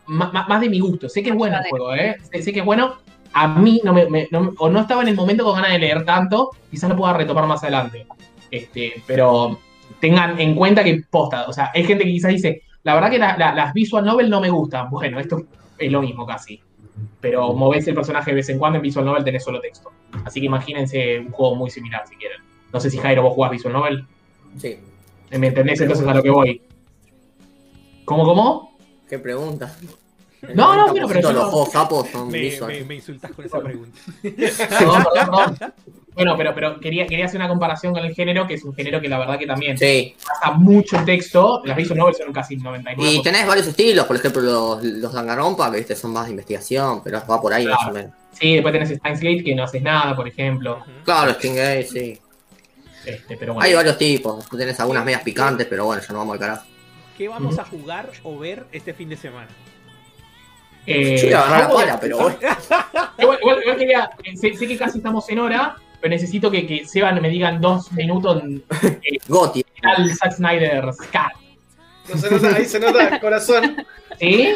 [0.07, 1.09] ma- más, de mi gusto.
[1.09, 2.17] Sé que es bueno el juego, ¿eh?
[2.31, 2.99] Sé, sé que es bueno.
[3.33, 5.79] A mí no me, me- no o no estaba en el momento con ganas de
[5.79, 8.07] leer tanto, quizás lo pueda retomar más adelante.
[8.51, 9.59] Este, pero
[10.01, 13.19] tengan en cuenta que posta, o sea, hay gente que quizás dice, la verdad que
[13.19, 14.91] la- la- las visual novel no me gustan.
[14.91, 15.43] Bueno, esto
[15.79, 16.61] es lo mismo casi.
[17.21, 19.91] Pero movés el personaje de vez en cuando en visual novel tenés solo texto.
[20.25, 22.39] Así que imagínense un juego muy similar si quieren.
[22.73, 24.05] No sé si Jairo vos jugás visual novel.
[24.59, 24.79] Sí.
[25.31, 26.63] ¿Me entendés entonces a lo que voy?
[28.05, 28.77] ¿Cómo, cómo?
[29.09, 29.75] ¿Qué pregunta?
[30.55, 33.31] No, no, bueno, pero yo Todos los no- juegos capos son Me, me- me insultas
[33.33, 33.99] con esa pregunta.
[34.23, 35.73] No, perdón, perdón.
[36.15, 39.01] Bueno, pero, pero quería, quería hacer una comparación con el género, que es un género
[39.01, 40.15] que la verdad que también Sí.
[40.27, 41.63] pasa mucho texto.
[41.65, 42.95] Las visual novels son casi 99%.
[42.99, 47.03] Y tenés varios estilos, por ejemplo, los, los Danganronpa, que viste, son más de investigación,
[47.05, 47.81] pero va por ahí Claro.
[47.81, 48.11] más o menos.
[48.33, 50.83] Sí, después tenés Steins Gate, que no haces nada, por ejemplo.
[51.05, 52.19] Claro, Stingray, sí.
[53.07, 53.67] Este, pero bueno.
[53.67, 54.47] Hay varios tipos.
[54.49, 56.65] Tú tenés algunas medias picantes, pero bueno, ya no vamos al carajo.
[57.17, 59.49] ¿Qué vamos a jugar o ver este fin de semana?
[60.87, 62.39] Eh, Yo iba a agarrar la voy- pala, pero bueno.
[63.19, 64.11] Igual, igual- igual quería-
[64.41, 67.93] sé, sé que casi estamos en hora, pero necesito que, que Seban me digan dos
[67.93, 68.65] minutos en
[69.29, 69.65] Goti.
[69.83, 71.39] al Zack Snyder's Cut.
[72.09, 73.77] No se nota, ahí se nota el corazón.
[74.19, 74.55] ¿Sí?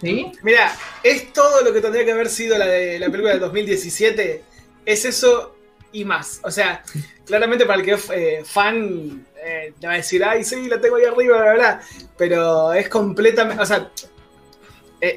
[0.00, 0.32] ¿Sí?
[0.42, 4.42] Mira, es todo lo que tendría que haber sido la de la película del 2017.
[4.84, 5.56] Es eso
[5.92, 6.40] y más.
[6.44, 6.82] O sea,
[7.26, 10.80] claramente para el que es eh, fan, eh, te va a decir, ay, sí, la
[10.80, 11.80] tengo ahí arriba, bla, bla.
[12.16, 13.62] Pero es completamente.
[13.62, 14.08] O sea, eh,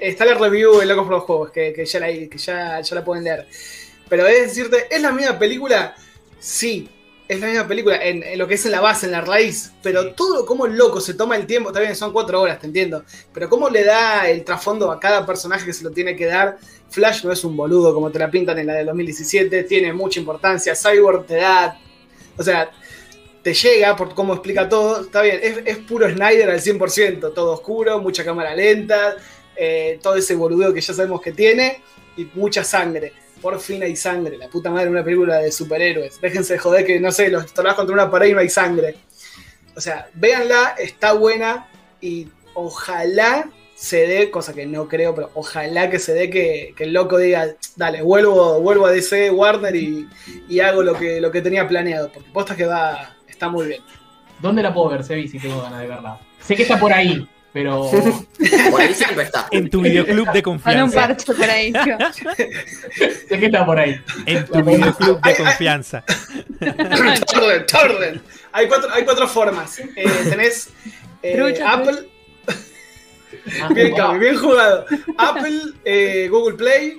[0.02, 2.96] está la review de Locos por los Juegos, que, que ya, la, que ya, ya
[2.96, 3.48] la pueden leer.
[4.08, 5.96] Pero es decirte, ¿es la misma película?
[6.40, 6.90] Sí,
[7.28, 9.72] es la misma película en, en lo que es en la base, en la raíz.
[9.84, 12.66] Pero todo como el loco se toma el tiempo, está bien, son cuatro horas, te
[12.66, 13.04] entiendo.
[13.32, 16.58] Pero cómo le da el trasfondo a cada personaje que se lo tiene que dar.
[16.90, 20.20] Flash no es un boludo como te la pintan en la de 2017, tiene mucha
[20.20, 20.74] importancia.
[20.76, 21.80] Cyborg te da.
[22.36, 22.72] O sea,
[23.44, 25.02] te llega por cómo explica todo.
[25.02, 29.16] Está bien, es, es puro Snyder al 100%, todo oscuro, mucha cámara lenta,
[29.60, 31.82] eh, todo ese boludeo que ya sabemos que tiene
[32.16, 33.12] y mucha sangre.
[33.42, 36.20] Por fin hay sangre, la puta madre, una película de superhéroes.
[36.22, 38.96] Déjense de joder que, no sé, los tornás contra una pared y no hay sangre.
[39.76, 41.68] O sea, véanla, está buena
[42.02, 46.84] y ojalá se dé, cosa que no creo, pero ojalá que se dé que, que
[46.84, 47.48] el loco diga,
[47.78, 50.08] dale, vuelvo, vuelvo a DC Warner y,
[50.50, 52.12] y hago lo que, lo que tenía planeado.
[52.12, 53.82] Porque posta que va, está muy bien.
[54.42, 56.20] ¿Dónde la puedo ver, Sebi, si tengo ganas de verla?
[56.42, 57.90] Sé que está por ahí, pero
[58.72, 59.48] Por ahí siempre está.
[59.52, 61.00] En tu videoclub de Con un confianza.
[61.08, 61.74] parche por ahí.
[61.74, 64.00] sé que está por ahí.
[64.26, 66.04] En tu videoclub de confianza.
[66.60, 68.22] Torrent, torrent.
[68.52, 69.80] Hay cuatro, hay cuatro formas.
[69.80, 70.70] Eh, tenés
[71.24, 72.08] eh, Trucha, Apple,
[73.62, 73.96] Ah, bien.
[73.96, 74.86] Cami, bien jugado.
[75.18, 76.98] Apple, eh, Google Play,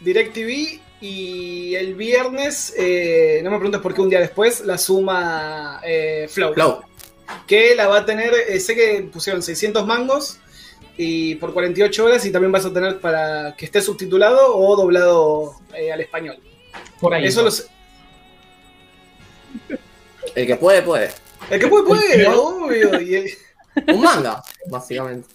[0.00, 5.80] DirecTV y el viernes, eh, no me preguntes por qué un día después, la suma
[5.84, 6.54] eh, Flow.
[6.54, 6.82] Flow.
[7.46, 10.38] Que la va a tener, eh, sé que pusieron 600 mangos
[10.96, 15.56] y por 48 horas y también vas a tener para que esté subtitulado o doblado
[15.74, 16.36] eh, al español.
[17.00, 17.24] Por ahí.
[17.26, 17.64] Eso lo sé.
[20.34, 21.10] El que puede, puede.
[21.50, 23.00] El que puede, puede, ¿El obvio.
[23.00, 23.30] Y el-
[23.88, 25.28] Un manga, básicamente.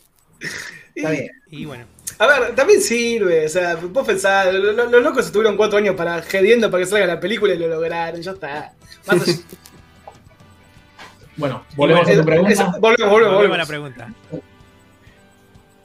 [0.95, 1.31] Está bien.
[1.51, 1.85] Y bueno.
[2.19, 5.95] A ver, también sirve, o sea, vos pensás, lo- lo- los locos estuvieron cuatro años
[5.95, 8.73] para jediendo para que salga la película y lo lograron, ya está.
[9.05, 9.37] Más allá-
[11.37, 12.53] Bueno, volvemos bueno, a tu pregunta.
[12.53, 14.13] Eso, volvemos, volvemos, Volvemos a la pregunta.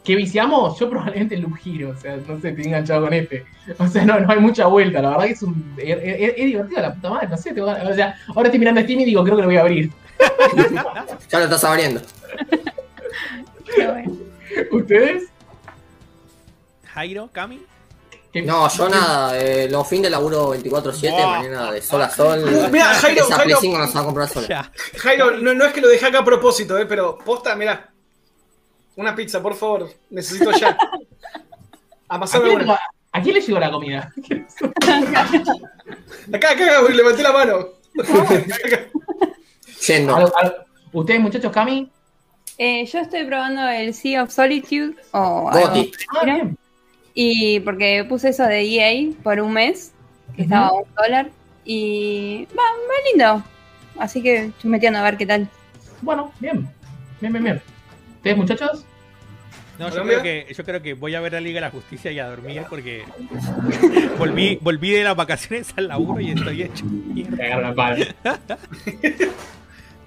[0.05, 0.79] ¿Qué viciamos?
[0.81, 3.45] Yo probablemente el Loop Hero, o sea, no sé, estoy enganchado con este.
[3.79, 5.75] O sea, no, no hay mucha vuelta, la verdad que es un.
[5.79, 8.81] Es, es- es divertido la puta madre, no sé, tengo o sea, ahora estoy mirando
[8.81, 9.91] Steam y digo, creo que lo voy a abrir.
[11.31, 12.01] Ya lo estás abriendo.
[14.71, 15.25] ¿Ustedes?
[16.93, 17.61] Jairo, Cami.
[18.33, 21.27] ¿Qué- No, yo nada, eh, los fin de laburo 24-7, Buah.
[21.39, 22.43] mañana de sol a sol.
[22.43, 23.59] Uh, mirá, Jairo, Jairo.
[23.61, 24.71] 5 nos va a comprar sola.
[24.97, 27.91] Jairo, no, no es que lo dejé acá a propósito, eh, pero posta, mirá.
[28.97, 30.77] Una pizza, por favor, necesito ya.
[32.09, 32.79] ¿A Amasame le, una.
[33.13, 34.13] ¿A quién le llegó la comida?
[36.33, 37.69] Acá, acá, uy, levanté la mano.
[39.87, 40.33] Yendo.
[40.93, 41.91] ¿Ustedes, muchachos, Cami?
[42.59, 45.93] Eh, yo estoy probando el Sea of Solitude o algo Goti.
[46.09, 46.35] Ah, Mira.
[46.37, 46.59] bien.
[47.15, 49.93] Y porque puse eso de EA por un mes,
[50.35, 51.31] que estaba a un dólar.
[51.65, 53.45] Y va, va lindo.
[53.99, 55.49] Así que estoy metiendo a ver qué tal.
[56.01, 56.69] Bueno, bien.
[57.21, 57.63] Bien, bien, bien.
[58.17, 58.85] ¿Ustedes, muchachos?
[59.79, 62.13] No, yo creo, que, yo creo que voy a ver la Liga de la Justicia
[62.13, 63.05] y a dormir porque
[64.19, 67.37] volví, volví de las vacaciones al laburo y estoy hecho mierda.
[67.37, 68.07] Me agarro la pala.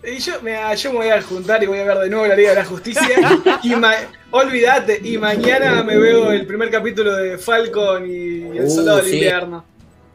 [0.06, 2.36] Y yo, mira, yo me voy a juntar y voy a ver de nuevo la
[2.36, 3.02] Liga de la Justicia.
[3.64, 3.96] y ma-
[4.32, 9.06] olvídate, y mañana me veo el primer capítulo de Falcon y el Uh, Soldado del
[9.08, 9.14] sí.
[9.14, 9.66] Invierno.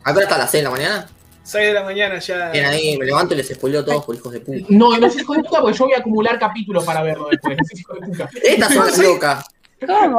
[0.05, 1.09] Acá está a las 6 de la mañana.
[1.43, 2.51] 6 de la mañana ya.
[2.51, 4.67] Bien ahí, me levanto y les spoileo todos por hijos de puta.
[4.69, 7.57] No, no seas hijo de puta porque yo voy a acumular capítulos para verlo después.
[7.59, 8.31] No seas hijo de puta.
[8.43, 9.45] Estas son las locas.
[9.87, 10.19] ¿Cómo?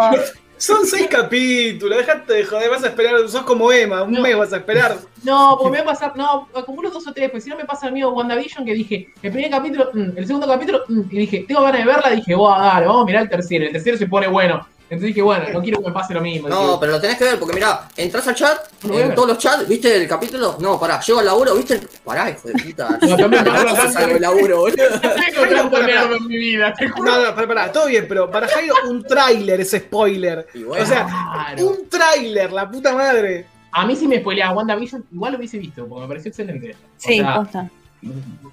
[0.61, 4.21] Son 6 capítulos, dejate de joder, vas a esperar, sos como Emma, un No.
[4.21, 4.95] mes vas a esperar.
[5.23, 7.65] No, porque me va a pasar, no, acumulo dos o tres, pues si no me
[7.65, 11.17] pasa el mío WandaVision que dije, el primer capítulo, mm, el segundo capítulo, mm, y
[11.17, 13.97] dije, tengo ganas de verla, dije, wow, dale, vamos a mirar el tercero, el tercero
[13.97, 14.63] se pone bueno.
[14.91, 16.49] Entonces dije, bueno, no quiero que me pase lo mismo.
[16.49, 19.29] No, Dije, pero lo tenés que ver porque mirá, entras al chat, a en todos
[19.29, 20.57] los chats, ¿viste el capítulo?
[20.59, 21.75] No, pará, llego al laburo, ¿viste?
[21.75, 22.99] el- Pará, hijo de puta.
[23.01, 24.83] No, también, No, no, laburo, boludo.
[26.17, 27.09] en mi vida, te juro.
[27.09, 30.45] No, no, pará, pará, todo bien, pero para Jairo un tráiler es spoiler.
[30.53, 30.83] Bueno.
[30.83, 31.67] O sea, Claro.
[31.67, 33.45] un tráiler, la puta madre.
[33.71, 36.71] A mí si me spoileaba WandaVision, igual lo hubiese visto, porque me pareció excelente.
[36.73, 37.69] O Sí, sea, posta.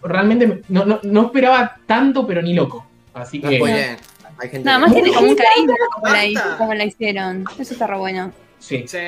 [0.05, 2.87] realmente me- no, no, no esperaba tanto, pero ni loco.
[3.15, 3.97] Así No que, spoileen.
[4.41, 7.45] Hay gente Nada más tiene como un cariño como la, como la hicieron.
[7.59, 8.33] Eso está re bueno.
[8.59, 8.85] sí.
[8.87, 8.99] Sí,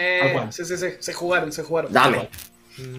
[0.50, 1.92] sí, sí, sí, se jugaron, se jugaron.
[1.92, 2.28] Dame.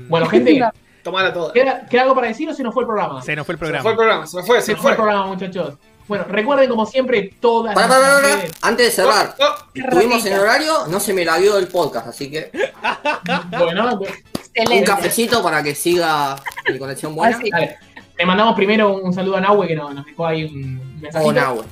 [0.07, 0.61] Bueno, gente,
[1.03, 1.51] Tomala toda.
[1.51, 3.21] ¿queda, queda algo para decir o se nos fue el programa?
[3.23, 3.81] se nos fue el Se me programa.
[3.83, 4.91] fue el programa, se me fue, se Se nos fue fue.
[4.91, 5.73] el programa, muchachos.
[6.07, 8.19] Bueno, recuerden como siempre todas pará, pará.
[8.19, 8.51] redes.
[8.61, 12.29] Antes de cerrar, Oh, oh, estuvimos en horario, no se me lagueó el podcast, así
[12.29, 12.51] que
[13.57, 14.83] Bueno, un Excelente.
[14.85, 16.35] cafecito para que siga
[16.71, 17.35] mi conexión buena.
[17.37, 17.49] Así.
[18.19, 21.29] Le mandamos primero un saludo a Nahue que nos, nos dejó ahí un mensajito.
[21.29, 21.63] O Nahue.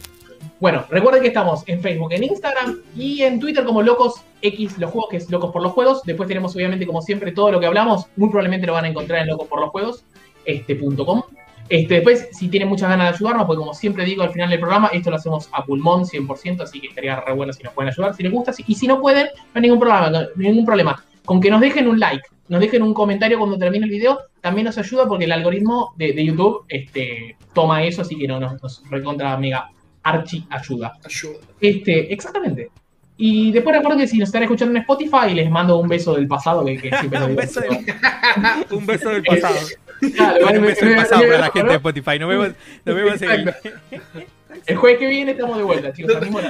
[0.59, 4.91] Bueno, recuerden que estamos en Facebook, en Instagram y en Twitter como Locos X los
[4.91, 6.03] juegos, que es Locos por los Juegos.
[6.03, 9.21] Después tenemos obviamente como siempre todo lo que hablamos, muy probablemente lo van a encontrar
[9.21, 10.03] en Locos por los Juegos,
[10.45, 10.77] este.
[11.69, 14.59] Este, después, si tienen muchas ganas de ayudarnos, porque como siempre digo al final del
[14.59, 17.91] programa, esto lo hacemos a pulmón 100%, así que estaría re bueno si nos pueden
[17.93, 18.51] ayudar, si les gusta.
[18.65, 21.03] y si no pueden, no hay ningún problema, no- ningún problema.
[21.25, 24.65] Con que nos dejen un like, nos dejen un comentario cuando termine el video, también
[24.65, 28.61] nos ayuda porque el algoritmo de, de YouTube este, toma eso, así que no, nos,
[28.63, 29.69] nos recontra mega
[30.09, 30.93] archi ayuda.
[31.03, 31.37] Ayuda.
[31.61, 32.69] Este, exactamente.
[33.21, 36.27] Y después recuerden que si nos están escuchando en Spotify, les mando un beso del
[36.27, 37.71] pasado, que, que siempre un, beso del,
[38.71, 39.55] un beso del pasado.
[40.15, 41.51] Claro, un me- beso del pasado para la ¿no?
[41.53, 42.19] gente de Spotify.
[42.19, 42.49] Nos vemos,
[42.85, 43.53] nos vemos en el.
[44.77, 46.13] Jueves que viene estamos de vuelta, chicos.
[46.13, 46.43] Nos vemos.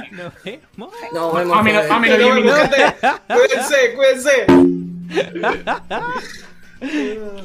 [1.12, 1.62] No, vemos.
[1.64, 2.58] Menos- eh, menos No, 10 no, minutos.
[2.60, 2.94] gente,
[3.34, 4.46] Cuídense, cuídense.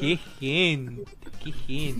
[0.00, 1.02] Qué gente,
[1.42, 1.94] qué gente.